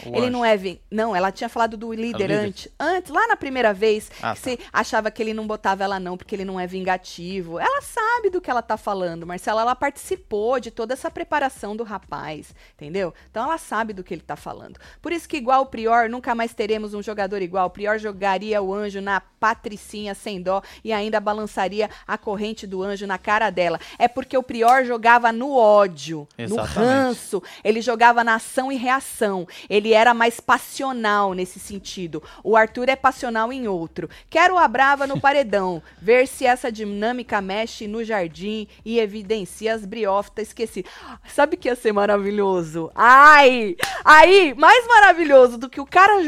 O 0.07 0.17
ele 0.17 0.31
não 0.31 0.45
é. 0.45 0.57
vin- 0.57 0.79
Não, 0.91 1.15
ela 1.15 1.31
tinha 1.33 1.49
falado 1.49 1.77
do 1.77 1.93
líder, 1.93 2.29
líder. 2.29 2.35
antes. 2.35 2.69
Antes, 2.79 3.11
lá 3.13 3.27
na 3.29 3.37
primeira 3.37 3.73
vez, 3.73 4.11
Ah, 4.23 4.35
que 4.35 4.41
tá. 4.41 4.51
você 4.51 4.59
achava 4.73 5.11
que 5.11 5.23
ele 5.23 5.35
não 5.35 5.47
botava 5.47 5.85
ela, 5.85 5.99
não, 6.01 6.17
porque 6.17 6.35
ele 6.35 6.45
não 6.45 6.59
é 6.59 6.67
vingativo. 6.67 7.59
Ela 7.59 7.81
sabe 7.83 8.31
do 8.31 8.41
que 8.41 8.51
ela 8.51 8.63
tá 8.63 8.77
falando, 8.77 9.27
Marcela. 9.27 9.63
Ela 9.63 9.75
participou 9.77 10.59
de 10.61 10.71
toda 10.71 10.93
essa 10.95 11.11
preparação 11.11 11.75
do 11.77 11.85
rapaz, 11.85 12.55
entendeu? 12.75 13.15
Então 13.31 13.45
ela 13.45 13.59
sabe 13.59 13.93
do 13.93 14.03
que 14.05 14.13
ele 14.15 14.21
tá 14.23 14.37
falando. 14.37 14.79
Por 15.01 15.13
isso 15.13 15.29
que, 15.29 15.37
igual 15.37 15.63
o 15.63 15.67
Prior, 15.67 16.09
nunca 16.09 16.35
mais 16.35 16.53
teremos 16.53 16.95
um 16.95 17.03
jogador 17.03 17.41
igual. 17.43 17.67
O 17.67 17.71
Prior 17.71 17.99
jogaria 17.99 18.61
o 18.63 18.75
anjo 18.75 19.01
na 19.01 19.21
patricinha 19.21 20.15
sem 20.15 20.41
dó 20.43 20.61
e 20.85 20.93
ainda 20.93 21.19
balançaria 21.21 21.89
a 22.07 22.19
corrente 22.19 22.67
do 22.67 22.83
anjo 22.83 23.07
na 23.07 23.17
cara 23.19 23.51
dela. 23.51 23.81
É 23.99 24.07
porque 24.09 24.37
o 24.37 24.43
Prior 24.43 24.85
jogava 24.85 25.33
no 25.33 25.55
ódio, 25.57 26.29
no 26.37 26.45
Exatamente. 26.45 26.75
ranço. 26.79 27.43
Ele 27.65 27.81
jogava 27.81 28.23
na 28.23 28.35
ação 28.35 28.71
e 28.71 28.77
reação. 28.77 29.47
Ele 29.69 29.80
era 29.93 30.13
mais 30.15 30.39
passional 30.41 31.33
nesse 31.35 31.59
sentido. 31.59 32.23
O 32.45 32.57
Arthur 32.57 32.89
é 32.89 32.97
passional 32.97 33.53
em 33.53 33.67
outro. 33.67 34.09
Quero 34.29 34.57
a 34.59 34.69
Brava 34.69 35.07
no 35.07 35.21
paredão. 35.21 35.83
ver 36.01 36.27
se 36.29 36.45
essa 36.47 36.71
dinâmica 36.71 37.41
mexe 37.41 37.87
no 37.89 38.05
jardim 38.05 38.67
e 38.85 38.99
evidencia 39.01 39.75
as 39.75 39.85
briófitas. 39.85 40.49
Esqueci. 40.49 40.85
Sabe 41.29 41.57
que 41.57 41.69
ia 41.69 41.75
ser 41.77 41.93
maravilhoso? 41.93 42.91
Ai! 42.95 43.77
Aí, 44.05 44.55
mais 44.55 44.87
maravilhoso 44.87 45.57
do 45.59 45.69
que 45.69 45.81
o 45.81 45.87
cara. 45.87 46.13
Ai, 46.15 46.23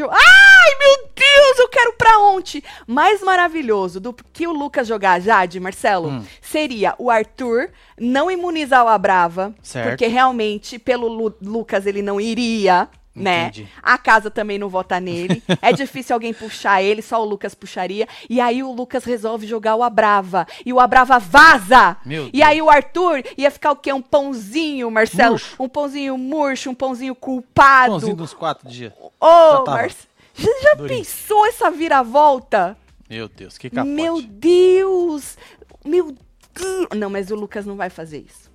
meu 0.79 1.09
Deus, 1.15 1.59
eu 1.59 1.69
quero 1.69 1.93
pra 1.95 2.19
ontem! 2.19 2.63
Mais 2.87 3.23
maravilhoso 3.23 4.01
do 4.01 4.13
que 4.13 4.47
o 4.47 4.53
Lucas 4.53 4.87
jogar 4.87 5.21
Jade, 5.21 5.61
Marcelo, 5.61 6.09
Hum. 6.09 6.25
seria 6.41 6.95
o 6.99 7.11
Arthur 7.11 7.71
não 7.99 8.31
imunizar 8.31 8.85
o 8.85 8.89
Abrava. 8.89 9.55
Certo. 9.63 9.89
Porque 9.91 10.07
realmente, 10.07 10.79
pelo 10.79 11.09
Lu- 11.09 11.35
Lucas, 11.43 11.87
ele 11.87 12.03
não 12.03 12.21
iria. 12.21 12.89
Né? 13.15 13.49
Entendi. 13.49 13.69
A 13.83 13.99
casa 13.99 14.31
também 14.31 14.59
não 14.59 14.69
vota 14.69 14.99
nele. 14.99 15.43
é 15.61 15.73
difícil 15.73 16.15
alguém 16.15 16.33
puxar 16.33 16.83
ele, 16.83 17.03
só 17.03 17.21
o 17.21 17.25
Lucas 17.25 17.55
puxaria. 17.55 18.09
E 18.29 18.41
aí 18.41 18.63
o 18.63 18.73
Lucas 18.73 19.05
resolve 19.05 19.47
jogar 19.47 19.77
o 19.77 19.83
Abrava. 19.83 20.47
E 20.65 20.73
o 20.73 20.81
Abrava 20.81 21.19
vaza! 21.19 21.97
Meu 22.07 22.29
e 22.29 22.33
Deus. 22.33 22.45
aí 22.45 22.63
o 22.63 22.71
Arthur 22.71 23.23
ia 23.37 23.51
ficar 23.51 23.73
o 23.73 23.77
quê? 23.77 23.93
Um 23.93 24.01
pãozinho, 24.01 24.91
Marcelo? 24.91 25.33
Murcho. 25.33 25.57
Um 25.59 25.69
pãozinho 25.69 26.17
murcho, 26.17 26.71
um 26.71 26.75
pãozinho 26.75 27.15
culpado. 27.15 27.91
Pãozinho 27.91 28.17
dos 28.17 28.33
quatro 28.33 28.69
dias. 28.69 28.93
Ô, 29.21 29.63
tava 29.65 29.73
Marcelo. 29.73 30.13
Já, 30.35 30.51
já 30.63 30.77
pensou 30.77 31.47
essa 31.47 31.71
viravolta? 31.71 32.77
Meu 33.11 33.29
Deus, 33.29 33.59
que 33.59 33.69
capote. 33.69 33.95
Meu 33.95 34.23
Deus! 34.23 35.37
Meu 35.85 36.17
Deus! 36.55 36.89
Não, 36.97 37.11
mas 37.11 37.31
o 37.31 37.35
Lucas 37.35 37.67
não 37.67 37.77
vai 37.77 37.91
fazer 37.91 38.25
isso. 38.27 38.51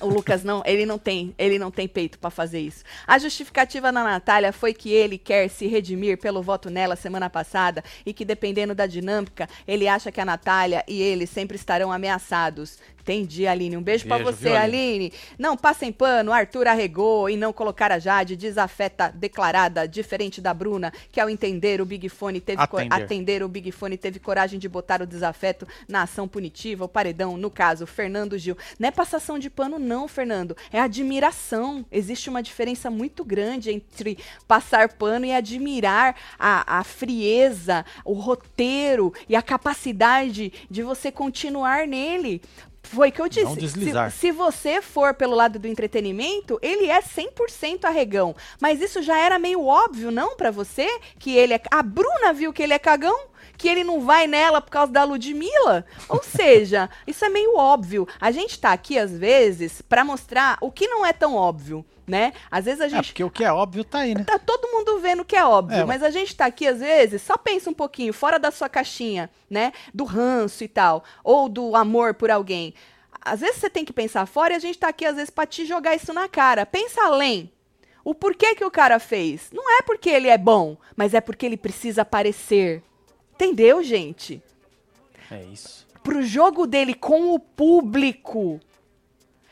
O 0.00 0.06
Lucas 0.06 0.44
não, 0.44 0.62
ele 0.64 0.86
não 0.86 0.98
tem, 0.98 1.34
ele 1.38 1.58
não 1.58 1.70
tem 1.70 1.88
peito 1.88 2.18
pra 2.18 2.30
fazer 2.30 2.60
isso. 2.60 2.84
A 3.06 3.18
justificativa 3.18 3.92
da 3.92 4.04
Natália 4.04 4.52
foi 4.52 4.72
que 4.72 4.92
ele 4.92 5.18
quer 5.18 5.48
se 5.48 5.66
redimir 5.66 6.18
pelo 6.18 6.42
voto 6.42 6.70
nela 6.70 6.96
semana 6.96 7.28
passada 7.28 7.82
e 8.06 8.12
que 8.12 8.24
dependendo 8.24 8.74
da 8.74 8.86
dinâmica, 8.86 9.48
ele 9.66 9.88
acha 9.88 10.12
que 10.12 10.20
a 10.20 10.24
Natália 10.24 10.84
e 10.86 11.02
ele 11.02 11.26
sempre 11.26 11.56
estarão 11.56 11.92
ameaçados. 11.92 12.78
Entendi, 13.08 13.46
Aline. 13.46 13.74
Um 13.74 13.82
beijo, 13.82 14.06
pra 14.06 14.18
Beijo, 14.18 14.32
você, 14.32 14.50
viu, 14.50 14.56
Aline? 14.58 14.96
Aline? 14.96 15.12
Não 15.38 15.56
passem 15.56 15.90
pano, 15.90 16.30
Arthur 16.30 16.68
arregou 16.68 17.26
em 17.30 17.38
não 17.38 17.54
colocar 17.54 17.90
a 17.90 17.98
Jade, 17.98 18.36
desafeta 18.36 19.10
declarada, 19.14 19.88
diferente 19.88 20.42
da 20.42 20.52
Bruna, 20.52 20.92
que 21.10 21.18
ao 21.18 21.30
entender 21.30 21.80
o 21.80 21.86
Big 21.86 22.06
Fone 22.10 22.38
teve 22.38 22.60
Atender. 22.60 22.92
atender 22.92 23.42
o 23.42 23.48
Big 23.48 23.72
Fone 23.72 23.96
teve 23.96 24.18
coragem 24.18 24.58
de 24.58 24.68
botar 24.68 25.00
o 25.00 25.06
desafeto 25.06 25.66
na 25.88 26.02
ação 26.02 26.28
punitiva, 26.28 26.84
o 26.84 26.88
paredão, 26.88 27.38
no 27.38 27.50
caso, 27.50 27.86
Fernando 27.86 28.36
Gil. 28.36 28.58
Não 28.78 28.88
é 28.88 28.90
passação 28.90 29.38
de 29.38 29.48
pano, 29.48 29.78
não, 29.78 30.06
Fernando. 30.06 30.54
É 30.70 30.78
admiração. 30.78 31.86
Existe 31.90 32.28
uma 32.28 32.42
diferença 32.42 32.90
muito 32.90 33.24
grande 33.24 33.70
entre 33.70 34.18
passar 34.46 34.92
pano 34.92 35.24
e 35.24 35.32
admirar 35.32 36.14
a, 36.38 36.80
a 36.80 36.84
frieza, 36.84 37.86
o 38.04 38.12
roteiro 38.12 39.14
e 39.26 39.34
a 39.34 39.40
capacidade 39.40 40.52
de 40.70 40.82
você 40.82 41.10
continuar 41.10 41.86
nele. 41.86 42.42
Foi 42.82 43.10
que 43.10 43.20
eu 43.20 43.28
disse. 43.28 43.44
Não 43.44 43.54
Se- 43.54 43.60
deslizar. 43.60 44.10
se 44.10 44.30
você 44.32 44.80
for 44.80 45.12
pelo 45.14 45.34
lado 45.34 45.58
do 45.58 45.66
entretenimento, 45.68 46.58
ele 46.62 46.86
é 46.90 47.00
100% 47.02 47.84
arregão. 47.84 48.34
Mas 48.60 48.80
isso 48.80 49.02
já 49.02 49.18
era 49.18 49.38
meio 49.38 49.64
óbvio, 49.66 50.10
não, 50.10 50.36
pra 50.36 50.50
você? 50.50 50.88
Que 51.18 51.36
ele 51.36 51.54
é. 51.54 51.60
A 51.70 51.82
Bruna 51.82 52.32
viu 52.32 52.52
que 52.52 52.62
ele 52.62 52.72
é 52.72 52.78
cagão? 52.78 53.26
Que 53.58 53.68
ele 53.68 53.82
não 53.84 54.00
vai 54.00 54.26
nela 54.26 54.60
por 54.60 54.70
causa 54.70 54.92
da 54.92 55.04
Ludmilla? 55.04 55.84
Ou 56.08 56.22
seja, 56.24 56.88
isso 57.06 57.24
é 57.24 57.28
meio 57.28 57.56
óbvio. 57.56 58.06
A 58.20 58.30
gente 58.30 58.58
tá 58.58 58.72
aqui, 58.72 58.96
às 58.98 59.10
vezes, 59.10 59.82
pra 59.82 60.04
mostrar 60.04 60.56
o 60.60 60.70
que 60.70 60.86
não 60.86 61.04
é 61.04 61.12
tão 61.12 61.34
óbvio, 61.34 61.84
né? 62.08 62.32
Às 62.50 62.64
vezes 62.64 62.80
a 62.80 62.86
É, 62.86 62.88
gente 62.88 63.06
porque 63.12 63.22
o 63.22 63.30
que 63.30 63.44
é 63.44 63.52
óbvio 63.52 63.84
tá 63.84 63.98
aí, 64.00 64.14
né? 64.14 64.24
tá 64.24 64.38
todo 64.38 64.66
mundo 64.72 64.98
vendo 64.98 65.24
que 65.24 65.36
é 65.36 65.44
óbvio, 65.44 65.78
É, 65.80 65.84
mas 65.84 66.02
a 66.02 66.10
gente 66.10 66.34
tá 66.34 66.46
aqui 66.46 66.66
às 66.66 66.80
vezes, 66.80 67.20
só 67.22 67.36
pensa 67.36 67.68
um 67.70 67.74
pouquinho 67.74 68.12
fora 68.12 68.38
da 68.38 68.50
sua 68.50 68.68
caixinha, 68.68 69.30
né? 69.50 69.72
Do 69.92 70.04
ranço 70.04 70.64
e 70.64 70.68
tal, 70.68 71.04
ou 71.22 71.48
do 71.48 71.76
amor 71.76 72.14
por 72.14 72.30
alguém. 72.30 72.74
Às 73.20 73.40
vezes 73.40 73.56
você 73.56 73.68
tem 73.68 73.84
que 73.84 73.92
pensar 73.92 74.24
fora 74.26 74.54
e 74.54 74.56
a 74.56 74.60
gente 74.60 74.78
tá 74.78 74.88
aqui 74.88 75.04
às 75.04 75.16
vezes 75.16 75.28
pra 75.30 75.44
te 75.46 75.66
jogar 75.66 75.94
isso 75.94 76.12
na 76.14 76.28
cara. 76.28 76.64
Pensa 76.64 77.02
além. 77.04 77.52
O 78.04 78.14
porquê 78.14 78.54
que 78.54 78.64
o 78.64 78.70
cara 78.70 78.98
fez? 78.98 79.50
Não 79.52 79.70
é 79.78 79.82
porque 79.82 80.08
ele 80.08 80.28
é 80.28 80.38
bom, 80.38 80.78
mas 80.96 81.12
é 81.12 81.20
porque 81.20 81.44
ele 81.44 81.56
precisa 81.58 82.02
aparecer. 82.02 82.82
Entendeu, 83.34 83.82
gente? 83.82 84.42
É 85.30 85.42
isso. 85.44 85.86
pro 86.02 86.22
jogo 86.22 86.66
dele 86.66 86.94
com 86.94 87.34
o 87.34 87.38
público, 87.38 88.58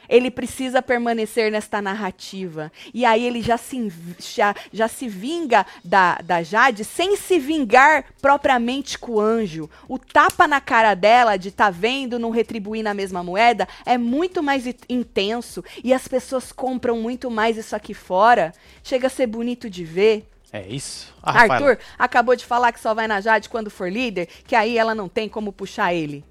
ele 0.08 0.30
precisa 0.30 0.82
permanecer 0.82 1.50
nesta 1.50 1.80
narrativa. 1.82 2.72
E 2.92 3.04
aí 3.04 3.24
ele 3.24 3.42
já 3.42 3.56
se, 3.56 3.92
já, 4.18 4.54
já 4.72 4.88
se 4.88 5.08
vinga 5.08 5.66
da, 5.84 6.18
da 6.24 6.42
Jade 6.42 6.84
sem 6.84 7.16
se 7.16 7.38
vingar 7.38 8.04
propriamente 8.20 8.98
com 8.98 9.12
o 9.12 9.20
anjo. 9.20 9.68
O 9.88 9.98
tapa 9.98 10.46
na 10.46 10.60
cara 10.60 10.94
dela 10.94 11.36
de 11.36 11.50
tá 11.50 11.70
vendo, 11.70 12.18
não 12.18 12.30
retribuir 12.30 12.82
na 12.82 12.94
mesma 12.94 13.22
moeda, 13.22 13.68
é 13.84 13.98
muito 13.98 14.42
mais 14.42 14.66
intenso. 14.88 15.64
E 15.82 15.92
as 15.92 16.06
pessoas 16.06 16.52
compram 16.52 16.98
muito 16.98 17.30
mais 17.30 17.56
isso 17.56 17.74
aqui 17.74 17.94
fora. 17.94 18.52
Chega 18.82 19.06
a 19.06 19.10
ser 19.10 19.26
bonito 19.26 19.68
de 19.68 19.84
ver. 19.84 20.28
É 20.52 20.66
isso. 20.66 21.14
Ah, 21.22 21.32
Rafaela, 21.32 21.54
Arthur 21.54 21.78
acabou 21.98 22.36
de 22.36 22.44
falar 22.44 22.72
que 22.72 22.80
só 22.80 22.94
vai 22.94 23.06
na 23.06 23.20
Jade 23.20 23.48
quando 23.48 23.70
for 23.70 23.90
líder, 23.90 24.28
que 24.46 24.54
aí 24.54 24.78
ela 24.78 24.94
não 24.94 25.08
tem 25.08 25.28
como 25.28 25.52
puxar 25.52 25.92
ele. 25.92 26.24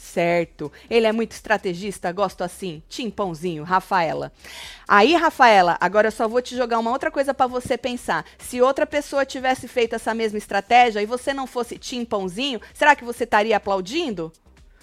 Certo. 0.00 0.72
Ele 0.88 1.06
é 1.06 1.12
muito 1.12 1.32
estrategista, 1.32 2.10
gosto 2.10 2.42
assim. 2.42 2.82
Timpãozinho, 2.88 3.62
Rafaela. 3.62 4.32
Aí, 4.88 5.14
Rafaela, 5.14 5.76
agora 5.78 6.08
eu 6.08 6.12
só 6.12 6.26
vou 6.26 6.40
te 6.40 6.56
jogar 6.56 6.78
uma 6.78 6.90
outra 6.90 7.10
coisa 7.10 7.34
pra 7.34 7.46
você 7.46 7.76
pensar. 7.76 8.24
Se 8.38 8.62
outra 8.62 8.86
pessoa 8.86 9.26
tivesse 9.26 9.68
feito 9.68 9.94
essa 9.94 10.14
mesma 10.14 10.38
estratégia 10.38 11.02
e 11.02 11.06
você 11.06 11.34
não 11.34 11.46
fosse 11.46 11.76
timpãozinho, 11.76 12.62
será 12.72 12.96
que 12.96 13.04
você 13.04 13.24
estaria 13.24 13.58
aplaudindo? 13.58 14.32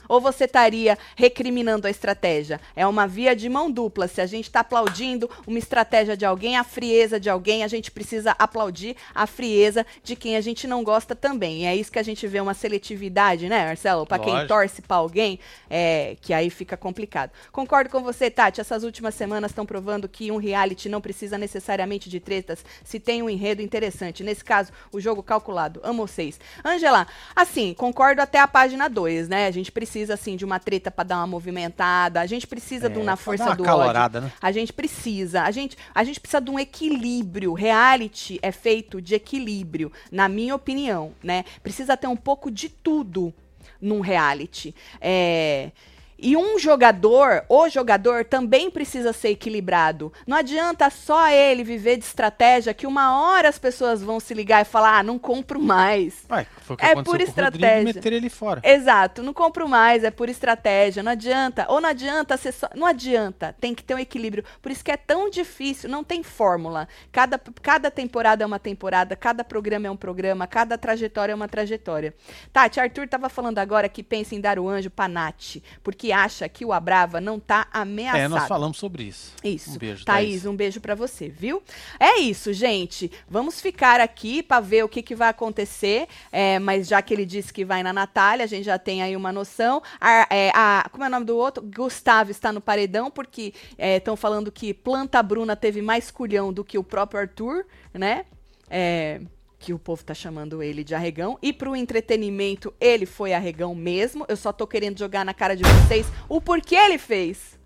Ou 0.08 0.20
você 0.20 0.46
estaria 0.46 0.98
recriminando 1.16 1.88
a 1.88 1.90
estratégia? 1.90 2.60
É 2.76 2.86
uma 2.86 3.08
via 3.08 3.36
de 3.36 3.48
mão 3.48 3.72
dupla. 3.72 4.08
Se 4.08 4.22
a 4.22 4.26
gente 4.26 4.46
está 4.46 4.62
aplaudindo 4.62 5.30
uma 5.46 5.60
estratégia 5.60 6.18
de 6.18 6.26
alguém, 6.26 6.58
a 6.58 6.64
frieza 6.64 7.20
de 7.20 7.30
alguém, 7.30 7.64
a 7.64 7.68
gente 7.68 7.92
precisa 7.92 8.36
aplaudir 8.38 8.96
a 9.14 9.28
frieza 9.28 9.86
de 10.04 10.16
quem 10.16 10.36
a 10.36 10.42
gente 10.42 10.68
não 10.68 10.84
gosta 10.84 11.16
também. 11.16 11.64
E 11.64 11.66
é 11.66 11.76
isso 11.76 11.92
que 11.92 12.00
a 12.00 12.04
gente 12.04 12.26
vê 12.28 12.40
uma 12.40 12.54
seletividade, 12.54 13.48
né, 13.48 13.66
Marcelo? 13.66 14.06
Para 14.06 14.20
quem 14.20 14.48
torce 14.48 14.82
para 14.82 14.98
alguém, 14.98 15.40
é, 15.70 16.16
que 16.22 16.34
aí 16.34 16.50
fica 16.50 16.76
complicado. 16.76 17.32
Concordo 17.52 17.90
com 17.90 18.02
você, 18.02 18.30
Tati. 18.30 18.62
Essas 18.62 18.84
últimas 18.84 19.16
semanas 19.16 19.52
estão 19.52 19.66
provando 19.66 20.08
que 20.08 20.32
um 20.32 20.38
reality 20.38 20.90
não 20.90 21.02
precisa 21.02 21.38
necessariamente 21.38 22.10
de 22.10 22.20
tretas 22.20 22.64
se 22.84 23.00
tem 23.00 23.22
um 23.22 23.30
enredo 23.30 23.62
interessante. 23.62 24.24
Nesse 24.24 24.44
caso, 24.44 24.72
o 24.92 25.00
jogo 25.00 25.22
calculado. 25.22 25.80
Amo 25.84 26.08
vocês. 26.08 26.40
Angela, 26.64 27.06
assim, 27.36 27.74
concordo 27.74 28.22
até 28.22 28.40
a 28.40 28.48
página 28.48 28.88
2, 28.88 29.28
né? 29.28 29.48
A 29.48 29.52
gente 29.52 29.72
precisa, 29.72 29.97
assim, 30.10 30.36
de 30.36 30.46
uma 30.46 30.60
treta 30.60 30.90
pra 30.92 31.04
dar 31.04 31.18
uma 31.18 31.28
movimentada. 31.28 32.22
A 32.22 32.26
gente 32.26 32.46
precisa 32.48 32.88
É, 32.88 32.90
Na 32.90 33.04
pra 33.04 33.16
Força 33.18 33.44
uma 33.46 33.56
do 33.56 33.64
calorada, 33.64 34.20
ódio. 34.20 34.28
né? 34.30 34.34
A 34.42 34.52
gente 34.52 34.72
precisa. 34.74 35.44
A 35.44 35.52
gente, 35.52 35.78
a 35.94 36.04
gente 36.04 36.20
precisa 36.20 36.40
de 36.42 36.50
um 36.52 36.60
equilíbrio. 36.60 37.54
Reality 37.54 38.40
é 38.42 38.52
feito 38.52 39.02
de 39.02 39.16
equilíbrio, 39.16 39.92
na 40.12 40.28
minha 40.30 40.56
opinião, 40.56 41.14
né? 41.24 41.44
Precisa 41.64 41.96
ter 41.98 42.08
um 42.08 42.16
pouco 42.16 42.50
de 42.52 42.70
tudo 42.70 43.34
num 43.82 44.00
reality. 44.02 44.74
É, 45.02 45.72
E 46.20 46.36
um 46.36 46.58
jogador, 46.58 47.44
o 47.48 47.70
jogador, 47.70 48.26
também 48.26 48.72
precisa 48.72 49.14
ser 49.14 49.30
equilibrado. 49.30 50.12
Não 50.26 50.36
adianta 50.36 50.90
só 50.90 51.30
ele 51.30 51.64
viver 51.64 51.98
de 51.98 52.06
estratégia 52.06 52.74
que 52.74 52.88
uma 52.88 53.22
hora 53.22 53.50
as 53.50 53.60
pessoas 53.60 54.02
vão 54.02 54.20
se 54.20 54.34
ligar 54.34 54.62
e 54.62 54.66
falar: 54.66 55.00
ah, 55.00 55.04
não 55.04 55.20
compro 55.20 55.62
mais. 55.62 56.26
Ué, 56.30 56.48
foi 56.62 56.76
o 56.76 56.78
que 56.78 56.86
É 56.86 57.04
por 57.04 57.22
estratégia. 57.22 57.84
meter 57.84 58.14
ele 58.14 58.30
fora. 58.30 58.62
Exato, 58.64 59.22
não 59.22 59.34
compro 59.34 59.68
mais, 59.68 60.04
é 60.04 60.10
por 60.10 60.28
estratégia, 60.28 61.04
não 61.04 61.12
adianta. 61.12 61.66
Ou 61.70 61.80
não 61.80 61.90
adianta 61.90 62.36
ser 62.36 62.52
só. 62.52 62.68
Não 62.74 62.88
adianta, 62.88 63.56
tem 63.60 63.76
que 63.76 63.84
ter 63.84 63.94
um 63.94 64.00
equilíbrio. 64.00 64.44
Por 64.62 64.72
isso 64.72 64.84
que 64.84 64.92
é 64.92 64.98
tão 64.98 65.30
difícil, 65.30 65.90
não 65.90 66.04
tem 66.04 66.24
fórmula. 66.24 66.88
Cada, 67.12 67.40
cada 67.62 67.92
temporada 67.92 68.44
é 68.44 68.48
uma 68.48 68.60
temporada, 68.60 69.16
cada 69.16 69.44
programa 69.44 69.88
é 69.88 69.92
um 69.92 69.98
programa, 69.98 70.48
cada 70.48 70.78
trajetória 70.78 71.32
é 71.32 71.36
uma 71.36 71.48
trajetória. 71.48 72.16
Tati, 72.52 72.80
Arthur 72.80 73.08
tava 73.08 73.30
falando 73.30 73.60
agora 73.60 73.88
que 73.88 74.02
pensa 74.02 74.34
em 74.36 74.42
dar 74.42 74.58
o 74.58 74.68
anjo 74.68 74.90
pra 74.90 75.08
Nath, 75.08 75.58
porque 75.84 76.07
acha 76.12 76.48
que 76.50 76.64
o 76.66 76.74
Abrava 76.74 77.20
não 77.22 77.40
tá 77.40 77.68
ameaçado. 77.72 78.20
É, 78.22 78.28
nós 78.28 78.48
falamos 78.48 78.78
sobre 78.78 79.04
isso. 79.04 79.34
Isso. 79.44 79.72
Um 79.72 79.78
beijo, 79.78 80.06
Thaís, 80.06 80.30
Thaís. 80.30 80.46
um 80.46 80.56
beijo 80.56 80.80
pra 80.82 80.96
você, 80.96 81.30
viu? 81.30 81.62
É 82.00 82.20
isso, 82.20 82.52
gente. 82.54 83.12
Vamos 83.30 83.60
ficar 83.62 84.00
aqui 84.00 84.42
pra 84.44 84.60
ver 84.60 84.84
o 84.84 84.90
que, 84.90 85.02
que 85.02 85.16
vai 85.16 85.30
acontecer. 85.30 86.08
é, 86.32 86.60
mas 86.60 86.88
já 86.88 87.02
que 87.02 87.14
ele 87.14 87.26
disse 87.26 87.52
que 87.54 87.64
vai 87.66 87.82
na 87.84 87.92
Natália, 87.94 88.44
a 88.44 88.48
gente 88.48 88.64
já 88.66 88.78
tem 88.80 89.02
aí 89.04 89.16
uma 89.16 89.32
noção. 89.32 89.82
A, 90.00 90.28
é, 90.30 90.52
a- 90.54 90.88
como 90.92 91.04
é 91.04 91.08
o 91.08 91.12
nome 91.12 91.26
do 91.26 91.36
outro? 91.38 91.64
Gustavo 91.64 92.32
está 92.32 92.52
no 92.52 92.62
paredão, 92.62 93.10
porque 93.12 93.54
estão 93.78 94.16
falando 94.16 94.52
que 94.52 94.74
Planta 94.74 95.22
Bruna 95.24 95.56
teve 95.56 95.82
mais 95.82 96.10
culhão 96.12 96.52
do 96.54 96.64
que 96.64 96.78
o 96.78 96.84
próprio 96.84 97.20
Arthur, 97.22 97.66
né? 97.94 98.26
É, 98.70 99.22
que 99.60 99.74
o 99.74 99.80
povo 99.80 100.04
tá 100.04 100.14
chamando 100.14 100.62
ele 100.62 100.84
de 100.84 100.94
arregão. 100.94 101.38
E 101.42 101.52
pro 101.52 101.76
entretenimento, 101.76 102.74
ele 102.80 103.06
foi 103.06 103.34
arregão 103.34 103.74
mesmo. 103.74 104.26
Eu 104.28 104.38
só 104.38 104.54
tô 104.54 104.68
querendo 104.68 105.00
jogar 105.00 105.26
na 105.26 105.34
cara 105.34 105.56
de 105.56 105.64
vocês 105.64 106.08
o 106.30 106.40
porquê 106.40 106.76
ele 106.76 106.98
fez 106.98 107.58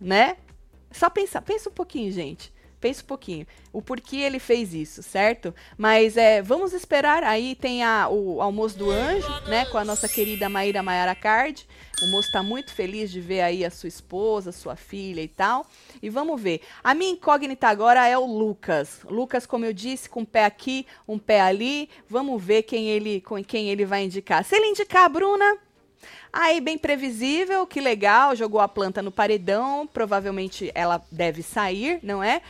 né? 0.00 0.36
Só 0.90 1.10
pensar, 1.10 1.42
pensa 1.42 1.68
um 1.68 1.72
pouquinho, 1.72 2.10
gente. 2.10 2.52
Pensa 2.80 3.02
um 3.02 3.06
pouquinho. 3.06 3.46
O 3.72 3.82
porquê 3.82 4.16
ele 4.16 4.38
fez 4.38 4.72
isso, 4.72 5.02
certo? 5.02 5.54
Mas 5.76 6.16
é, 6.16 6.40
vamos 6.40 6.72
esperar. 6.72 7.22
Aí 7.22 7.54
tem 7.54 7.84
a, 7.84 8.08
o 8.08 8.40
almoço 8.40 8.78
do 8.78 8.90
anjo, 8.90 9.28
né? 9.48 9.66
Com 9.66 9.76
a 9.76 9.84
nossa 9.84 10.08
querida 10.08 10.48
Maíra 10.48 10.82
Maiara 10.82 11.14
Card. 11.14 11.66
O 12.02 12.06
moço 12.06 12.32
tá 12.32 12.42
muito 12.42 12.72
feliz 12.72 13.10
de 13.10 13.20
ver 13.20 13.42
aí 13.42 13.62
a 13.62 13.70
sua 13.70 13.88
esposa, 13.88 14.50
sua 14.50 14.74
filha 14.74 15.20
e 15.20 15.28
tal. 15.28 15.66
E 16.02 16.08
vamos 16.08 16.40
ver. 16.40 16.62
A 16.82 16.94
minha 16.94 17.12
incógnita 17.12 17.68
agora 17.68 18.08
é 18.08 18.16
o 18.16 18.24
Lucas. 18.24 19.00
Lucas, 19.04 19.44
como 19.44 19.66
eu 19.66 19.72
disse, 19.74 20.08
com 20.08 20.20
um 20.20 20.24
pé 20.24 20.46
aqui, 20.46 20.86
um 21.06 21.18
pé 21.18 21.42
ali. 21.42 21.90
Vamos 22.08 22.42
ver 22.42 22.62
quem 22.62 22.88
ele, 22.88 23.20
com 23.20 23.44
quem 23.44 23.68
ele 23.68 23.84
vai 23.84 24.04
indicar. 24.04 24.42
Se 24.42 24.56
ele 24.56 24.68
indicar 24.68 25.04
a 25.04 25.08
Bruna, 25.10 25.58
Aí, 26.32 26.60
bem 26.60 26.78
previsível, 26.78 27.66
que 27.66 27.80
legal, 27.80 28.36
jogou 28.36 28.60
a 28.60 28.68
planta 28.68 29.02
no 29.02 29.10
paredão, 29.10 29.86
provavelmente 29.86 30.70
ela 30.74 31.02
deve 31.10 31.42
sair, 31.42 31.98
não 32.02 32.22
é? 32.22 32.40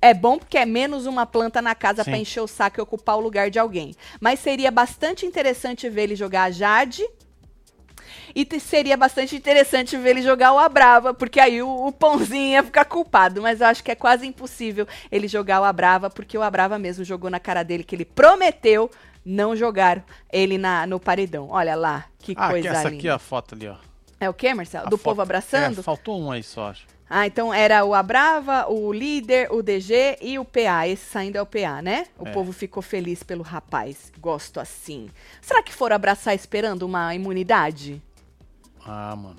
É 0.00 0.12
bom 0.12 0.38
porque 0.38 0.58
é 0.58 0.66
menos 0.66 1.06
uma 1.06 1.24
planta 1.24 1.62
na 1.62 1.74
casa 1.74 2.04
para 2.04 2.18
encher 2.18 2.40
o 2.40 2.46
saco 2.46 2.78
e 2.78 2.82
ocupar 2.82 3.16
o 3.16 3.20
lugar 3.20 3.50
de 3.50 3.58
alguém. 3.58 3.94
Mas 4.20 4.40
seria 4.40 4.70
bastante 4.70 5.24
interessante 5.24 5.88
ver 5.88 6.02
ele 6.02 6.16
jogar 6.16 6.44
a 6.44 6.50
Jade. 6.50 7.06
E 8.34 8.46
seria 8.60 8.96
bastante 8.96 9.34
interessante 9.34 9.96
ver 9.96 10.10
ele 10.10 10.22
jogar 10.22 10.52
o 10.52 10.58
Abrava, 10.58 11.14
porque 11.14 11.40
aí 11.40 11.62
o, 11.62 11.86
o 11.86 11.90
Pãozinho 11.90 12.52
ia 12.52 12.62
ficar 12.62 12.84
culpado. 12.84 13.40
Mas 13.40 13.60
eu 13.60 13.66
acho 13.66 13.82
que 13.82 13.90
é 13.90 13.94
quase 13.94 14.26
impossível 14.26 14.86
ele 15.10 15.26
jogar 15.26 15.62
o 15.62 15.64
Abrava, 15.64 16.10
porque 16.10 16.36
o 16.36 16.42
Abrava 16.42 16.78
mesmo 16.78 17.02
jogou 17.02 17.30
na 17.30 17.40
cara 17.40 17.62
dele 17.62 17.82
que 17.82 17.96
ele 17.96 18.04
prometeu 18.04 18.90
não 19.28 19.56
jogar 19.56 20.04
ele 20.32 20.56
na, 20.56 20.86
no 20.86 21.00
paredão. 21.00 21.48
Olha 21.50 21.74
lá, 21.74 22.04
que 22.20 22.32
Ah, 22.36 22.48
coisa 22.50 22.68
essa 22.68 22.84
linda. 22.84 22.96
aqui, 22.96 23.08
a 23.08 23.18
foto 23.18 23.54
ali, 23.56 23.66
ó. 23.68 23.74
É 24.20 24.30
o 24.30 24.32
quê, 24.34 24.54
Marcelo? 24.54 24.86
A 24.86 24.88
Do 24.88 24.96
foto- 24.96 25.04
povo 25.10 25.20
abraçando? 25.22 25.80
É, 25.80 25.82
faltou 25.82 26.18
um 26.22 26.30
aí 26.30 26.42
só, 26.42 26.70
acho. 26.70 26.86
Ah, 27.10 27.26
então 27.26 27.52
era 27.54 27.84
o 27.84 27.94
Abrava, 27.94 28.66
o 28.68 28.92
líder, 28.92 29.52
o 29.52 29.62
DG 29.62 30.18
e 30.20 30.38
o 30.38 30.44
PA. 30.44 30.88
Esse 30.88 31.04
saindo 31.04 31.36
é 31.36 31.42
o 31.42 31.46
PA, 31.46 31.80
né? 31.82 32.06
O 32.18 32.26
É. 32.26 32.32
povo 32.32 32.52
ficou 32.52 32.82
feliz 32.82 33.22
pelo 33.22 33.42
rapaz. 33.42 34.10
Gosto 34.18 34.58
assim. 34.58 35.08
Será 35.40 35.62
que 35.62 35.72
foram 35.72 35.94
abraçar 35.96 36.34
esperando 36.34 36.82
uma 36.82 37.14
imunidade? 37.14 38.02
Ah, 38.84 39.14
mano. 39.16 39.36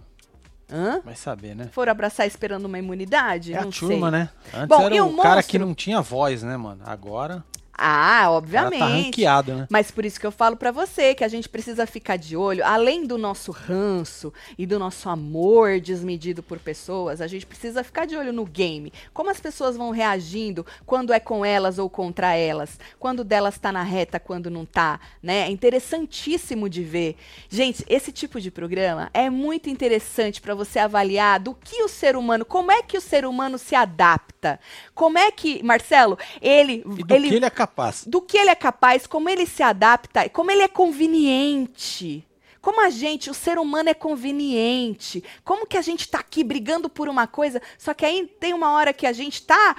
Hã? 0.71 1.01
Vai 1.03 1.15
saber, 1.15 1.55
né? 1.55 1.69
Foram 1.71 1.91
abraçar 1.91 2.27
esperando 2.27 2.65
uma 2.65 2.77
imunidade? 2.77 3.53
É 3.53 3.57
a 3.57 3.63
Não 3.63 3.69
turma, 3.71 4.11
sei. 4.11 4.19
né? 4.19 4.29
Antes 4.53 4.67
Bom, 4.67 4.81
era 4.85 5.05
o 5.05 5.17
cara 5.17 5.41
que 5.43 5.57
não 5.57 5.73
tinha 5.73 6.01
voz, 6.01 6.43
né, 6.43 6.55
mano? 6.57 6.81
Agora 6.85 7.43
Ah, 7.77 8.31
obviamente. 8.31 8.79
tá 8.79 8.87
ranqueado, 8.87 9.53
né? 9.53 9.67
Mas 9.69 9.91
por 9.91 10.03
isso 10.03 10.19
que 10.19 10.25
eu 10.25 10.31
falo 10.31 10.57
pra 10.57 10.71
você 10.71 11.13
que 11.13 11.23
a 11.23 11.27
gente 11.27 11.47
precisa 11.47 11.85
ficar 11.85 12.17
de 12.17 12.35
olho, 12.35 12.65
além 12.65 13.05
do 13.05 13.17
nosso 13.17 13.51
ranço 13.51 14.33
e 14.57 14.65
do 14.65 14.79
nosso 14.79 15.07
amor 15.09 15.79
desmedido 15.79 16.41
por 16.41 16.57
pessoas, 16.57 17.21
a 17.21 17.27
gente 17.27 17.45
precisa 17.45 17.83
ficar 17.83 18.05
de 18.05 18.15
olho 18.15 18.33
no 18.33 18.45
game. 18.45 18.91
Como 19.13 19.29
as 19.29 19.39
pessoas 19.39 19.77
vão 19.77 19.91
reagindo 19.91 20.65
quando 20.85 21.13
é 21.13 21.19
com 21.19 21.45
elas 21.45 21.77
ou 21.77 21.87
contra 21.87 22.33
elas, 22.33 22.79
quando 22.99 23.23
delas 23.23 23.59
tá 23.59 23.71
na 23.71 23.83
reta, 23.83 24.19
quando 24.19 24.49
não 24.49 24.65
tá, 24.65 24.99
né? 25.21 25.41
É 25.41 25.51
interessantíssimo 25.51 26.67
de 26.67 26.83
ver. 26.83 27.15
Gente, 27.47 27.85
esse 27.87 28.11
tipo 28.11 28.41
de 28.41 28.49
programa 28.49 29.11
é 29.13 29.29
muito 29.29 29.69
interessante 29.69 30.41
pra 30.41 30.55
você 30.55 30.79
avaliar 30.79 31.39
do 31.39 31.53
que 31.53 31.83
o 31.83 31.87
ser 31.87 32.15
humano, 32.15 32.43
como 32.43 32.71
é 32.71 32.81
que 32.81 32.97
o 32.97 33.01
ser 33.01 33.23
humano 33.25 33.59
se 33.59 33.75
adapta. 33.75 34.59
Como 34.95 35.17
é 35.17 35.29
que, 35.31 35.61
Marcelo, 35.63 36.17
ele 36.41 36.83
E 36.97 37.03
do 37.03 37.13
ele 37.13 37.29
que 37.29 37.35
ele 37.35 37.45
é 37.45 37.49
capaz. 37.49 37.66
Do 38.05 38.21
que 38.21 38.37
ele 38.37 38.49
é 38.49 38.55
capaz, 38.55 39.05
como 39.05 39.29
ele 39.29 39.45
se 39.45 39.63
adapta, 39.63 40.29
como 40.29 40.51
ele 40.51 40.61
é 40.61 40.67
conveniente. 40.67 42.25
Como 42.61 42.81
a 42.81 42.89
gente, 42.89 43.29
o 43.29 43.33
ser 43.33 43.57
humano 43.57 43.89
é 43.89 43.93
conveniente. 43.93 45.23
Como 45.43 45.65
que 45.65 45.77
a 45.77 45.81
gente 45.81 46.09
tá 46.09 46.19
aqui 46.19 46.43
brigando 46.43 46.89
por 46.89 47.07
uma 47.07 47.25
coisa, 47.25 47.61
só 47.77 47.93
que 47.93 48.05
aí 48.05 48.27
tem 48.39 48.53
uma 48.53 48.73
hora 48.73 48.91
que 48.91 49.07
a 49.07 49.13
gente 49.13 49.41
tá. 49.43 49.75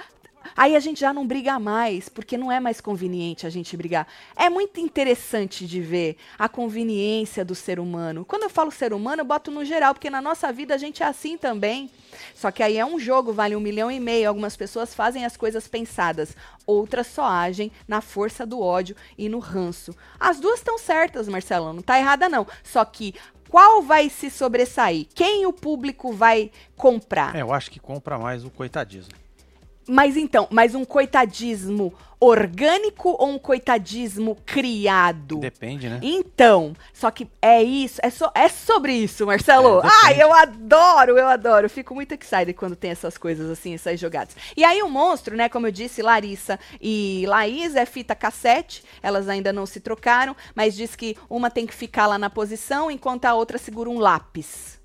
Aí 0.55 0.75
a 0.75 0.79
gente 0.79 0.99
já 0.99 1.13
não 1.13 1.25
briga 1.25 1.59
mais, 1.59 2.09
porque 2.09 2.37
não 2.37 2.51
é 2.51 2.59
mais 2.59 2.81
conveniente 2.81 3.45
a 3.45 3.49
gente 3.49 3.75
brigar. 3.75 4.07
É 4.35 4.49
muito 4.49 4.79
interessante 4.79 5.65
de 5.65 5.81
ver 5.81 6.17
a 6.37 6.49
conveniência 6.49 7.43
do 7.43 7.55
ser 7.55 7.79
humano. 7.79 8.25
Quando 8.25 8.43
eu 8.43 8.49
falo 8.49 8.71
ser 8.71 8.93
humano, 8.93 9.21
eu 9.21 9.25
boto 9.25 9.51
no 9.51 9.63
geral, 9.65 9.93
porque 9.93 10.09
na 10.09 10.21
nossa 10.21 10.51
vida 10.51 10.75
a 10.75 10.77
gente 10.77 11.03
é 11.03 11.05
assim 11.05 11.37
também. 11.37 11.89
Só 12.33 12.51
que 12.51 12.63
aí 12.63 12.77
é 12.77 12.85
um 12.85 12.99
jogo, 12.99 13.31
vale 13.33 13.55
um 13.55 13.59
milhão 13.59 13.91
e 13.91 13.99
meio. 13.99 14.27
Algumas 14.27 14.55
pessoas 14.55 14.93
fazem 14.93 15.25
as 15.25 15.37
coisas 15.37 15.67
pensadas, 15.67 16.35
outras 16.65 17.07
só 17.07 17.25
agem 17.25 17.71
na 17.87 18.01
força 18.01 18.45
do 18.45 18.59
ódio 18.59 18.95
e 19.17 19.29
no 19.29 19.39
ranço. 19.39 19.95
As 20.19 20.39
duas 20.39 20.59
estão 20.59 20.77
certas, 20.77 21.27
Marcelo, 21.27 21.73
não 21.73 21.81
tá 21.81 21.99
errada 21.99 22.27
não. 22.27 22.45
Só 22.63 22.83
que 22.85 23.13
qual 23.49 23.81
vai 23.81 24.09
se 24.09 24.29
sobressair? 24.29 25.07
Quem 25.13 25.45
o 25.47 25.51
público 25.51 26.13
vai 26.13 26.51
comprar? 26.75 27.35
É, 27.35 27.41
eu 27.41 27.51
acho 27.51 27.71
que 27.71 27.79
compra 27.79 28.17
mais 28.19 28.45
o 28.45 28.49
coitadismo. 28.51 29.13
Mas 29.89 30.15
então, 30.15 30.47
mas 30.51 30.75
um 30.75 30.85
coitadismo 30.85 31.91
orgânico 32.19 33.15
ou 33.17 33.29
um 33.29 33.39
coitadismo 33.39 34.37
criado? 34.45 35.37
Depende, 35.37 35.89
né? 35.89 35.99
Então, 36.03 36.75
só 36.93 37.09
que 37.09 37.27
é 37.41 37.63
isso, 37.63 37.99
é, 38.03 38.09
so, 38.09 38.29
é 38.35 38.47
sobre 38.49 38.93
isso, 38.93 39.25
Marcelo. 39.25 39.79
É. 39.79 39.89
Ai, 40.03 40.21
eu 40.21 40.31
adoro, 40.31 41.17
eu 41.17 41.27
adoro. 41.27 41.65
Eu 41.65 41.69
fico 41.69 41.95
muito 41.95 42.13
excited 42.13 42.53
quando 42.53 42.75
tem 42.75 42.91
essas 42.91 43.17
coisas 43.17 43.49
assim, 43.49 43.73
essas 43.73 43.99
jogadas. 43.99 44.35
E 44.55 44.63
aí 44.63 44.83
o 44.83 44.89
monstro, 44.89 45.35
né, 45.35 45.49
como 45.49 45.65
eu 45.65 45.71
disse, 45.71 46.01
Larissa 46.01 46.59
e 46.79 47.23
Laís 47.27 47.75
é 47.75 47.85
fita 47.85 48.13
cassete, 48.13 48.83
elas 49.01 49.27
ainda 49.27 49.51
não 49.51 49.65
se 49.65 49.79
trocaram, 49.79 50.35
mas 50.53 50.75
diz 50.75 50.95
que 50.95 51.17
uma 51.29 51.49
tem 51.49 51.65
que 51.65 51.73
ficar 51.73 52.05
lá 52.05 52.17
na 52.17 52.29
posição 52.29 52.91
enquanto 52.91 53.25
a 53.25 53.33
outra 53.33 53.57
segura 53.57 53.89
um 53.89 53.97
lápis. 53.97 54.78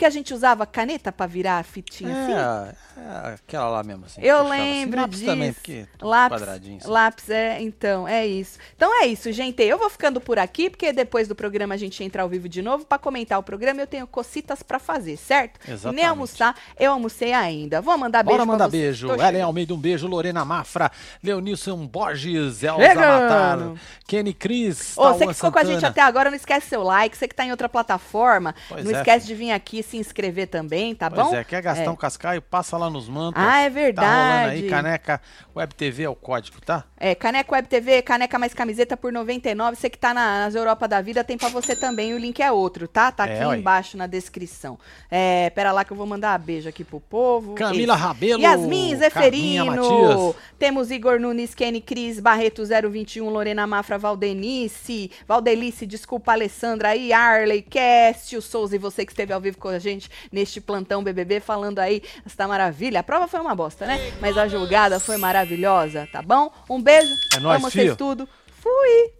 Porque 0.00 0.06
a 0.06 0.10
gente 0.10 0.32
usava 0.32 0.64
caneta 0.64 1.12
pra 1.12 1.26
virar 1.26 1.58
a 1.58 1.62
fitinha 1.62 2.10
assim. 2.10 2.32
É, 2.32 3.30
é 3.30 3.34
aquela 3.34 3.68
lá 3.68 3.82
mesmo, 3.82 4.06
assim. 4.06 4.22
Eu 4.22 4.38
assim. 4.38 4.48
lembro 4.48 5.00
Lápis 5.02 5.18
disso. 5.18 5.30
também, 5.30 5.52
porque 5.52 5.86
Lápis, 6.00 6.38
quadradinho. 6.38 6.78
assim. 6.78 6.88
lápis, 6.88 7.28
é, 7.28 7.60
então, 7.60 8.08
é 8.08 8.26
isso. 8.26 8.58
Então 8.74 9.02
é 9.02 9.06
isso, 9.08 9.30
gente. 9.30 9.62
Eu 9.62 9.76
vou 9.76 9.90
ficando 9.90 10.18
por 10.18 10.38
aqui, 10.38 10.70
porque 10.70 10.90
depois 10.90 11.28
do 11.28 11.34
programa 11.34 11.74
a 11.74 11.76
gente 11.76 12.02
entra 12.02 12.22
ao 12.22 12.30
vivo 12.30 12.48
de 12.48 12.62
novo 12.62 12.86
pra 12.86 12.96
comentar 12.96 13.38
o 13.38 13.42
programa. 13.42 13.82
Eu 13.82 13.86
tenho 13.86 14.06
cocitas 14.06 14.62
pra 14.62 14.78
fazer, 14.78 15.18
certo? 15.18 15.60
E 15.64 15.66
nem 15.66 15.74
Exatamente. 15.74 16.04
almoçar, 16.06 16.56
eu 16.78 16.92
almocei 16.92 17.34
ainda. 17.34 17.82
Vou 17.82 17.98
mandar 17.98 18.22
beijo 18.22 18.38
Bora 18.38 18.46
mandar 18.46 18.70
vocês. 18.70 18.82
beijo. 18.82 19.06
Tô 19.08 19.12
Ellen 19.16 19.26
chegando. 19.26 19.44
Almeida, 19.44 19.74
um 19.74 19.78
beijo. 19.78 20.08
Lorena 20.08 20.46
Mafra, 20.46 20.90
Leonilson 21.22 21.86
Borges, 21.86 22.62
Elza 22.62 22.86
Chegando. 22.86 22.96
Matar, 22.96 23.72
Kenny 24.10 24.34
Cris, 24.34 24.98
Ô, 24.98 25.12
você 25.14 25.24
que 25.24 25.34
ficou 25.34 25.52
com 25.52 25.58
a 25.60 25.62
gente 25.62 25.74
Santana. 25.76 25.88
até 25.90 26.00
agora, 26.02 26.30
não 26.30 26.36
esquece 26.36 26.66
seu 26.68 26.82
like. 26.82 27.16
Você 27.16 27.28
que 27.28 27.34
tá 27.34 27.44
em 27.44 27.52
outra 27.52 27.68
plataforma, 27.68 28.54
Pois 28.68 28.84
não 28.84 28.90
é, 28.90 28.94
esquece 28.98 29.24
de 29.24 29.34
vir 29.36 29.52
aqui 29.52 29.84
se 29.84 29.96
inscrever 29.96 30.48
também, 30.48 30.96
tá 30.96 31.08
Pois 31.08 31.28
bom? 31.28 31.34
é, 31.36 31.44
quer 31.44 31.62
gastar 31.62 31.92
um 31.92 31.96
cascaio? 31.96 32.42
Passa 32.42 32.76
lá 32.76 32.90
nos 32.90 33.08
mantos. 33.08 33.40
Ah, 33.40 33.60
é 33.60 33.70
Tá 33.70 34.02
rolando 34.02 34.50
aí, 34.50 34.62
verdade. 34.62 34.68
caneca 34.68 35.20
Web 35.54 35.74
TV 35.76 36.02
é 36.02 36.08
o 36.08 36.16
código, 36.16 36.60
tá? 36.60 36.84
É, 36.98 37.14
Caneca 37.14 37.54
Web 37.54 37.68
TV, 37.68 38.02
caneca 38.02 38.38
mais 38.38 38.52
camiseta 38.52 38.96
por 38.96 39.12
99. 39.12 39.76
Você 39.76 39.88
que 39.88 39.96
tá 39.98 40.12
na- 40.12 40.40
nas 40.46 40.54
Europa 40.54 40.88
da 40.88 41.00
vida, 41.00 41.22
tem 41.22 41.38
pra 41.38 41.48
você 41.48 41.76
também. 41.76 42.12
O 42.12 42.18
link 42.18 42.40
é 42.42 42.50
outro, 42.50 42.88
tá? 42.88 43.12
Tá 43.12 43.26
É, 43.28 43.36
aqui 43.36 43.44
ué. 43.46 43.56
embaixo 43.58 43.96
na 43.96 44.06
descrição. 44.08 44.78
É, 45.10 45.50
pera 45.50 45.70
lá 45.72 45.84
que 45.84 45.92
eu 45.92 45.96
vou 45.96 46.06
mandar 46.06 46.36
beijo 46.38 46.68
aqui 46.68 46.82
pro 46.84 46.98
povo. 47.00 47.54
Camila 47.54 47.94
Esse. 47.94 48.02
Rabelo, 48.02 48.42
Yasmin 48.42 48.96
Zeferino. 48.96 50.34
Temos 50.58 50.90
Igor 50.90 51.18
Nunes, 51.20 51.54
Kenny 51.54 51.80
Cris, 51.80 52.18
Barreto 52.20 52.64
021, 52.64 53.28
Lorena 53.30 53.66
Mafra, 53.66 53.98
Valdenice, 54.00 55.10
Valdelice, 55.28 55.86
desculpa, 55.86 56.32
Alessandra 56.32 56.88
aí, 56.88 57.12
Arley, 57.12 57.62
Cássio 57.62 58.42
Souza 58.42 58.74
e 58.74 58.78
você 58.78 59.06
que 59.06 59.12
esteve 59.12 59.32
ao 59.32 59.40
vivo 59.40 59.58
com 59.58 59.68
a 59.68 59.78
gente 59.78 60.10
neste 60.32 60.60
plantão 60.60 61.04
BBB 61.04 61.38
falando 61.38 61.78
aí 61.78 62.02
esta 62.26 62.48
maravilha. 62.48 63.00
A 63.00 63.04
prova 63.04 63.28
foi 63.28 63.40
uma 63.40 63.54
bosta, 63.54 63.86
né? 63.86 64.12
Mas 64.20 64.36
a 64.36 64.48
jogada 64.48 64.98
foi 64.98 65.16
maravilhosa, 65.16 66.08
tá 66.10 66.22
bom? 66.22 66.52
Um 66.68 66.82
beijo. 66.82 67.14
É 67.36 67.40
nóis, 67.40 67.60
Amo 67.60 67.70
vocês 67.70 67.96
tudo. 67.96 68.28
Fui! 68.60 69.19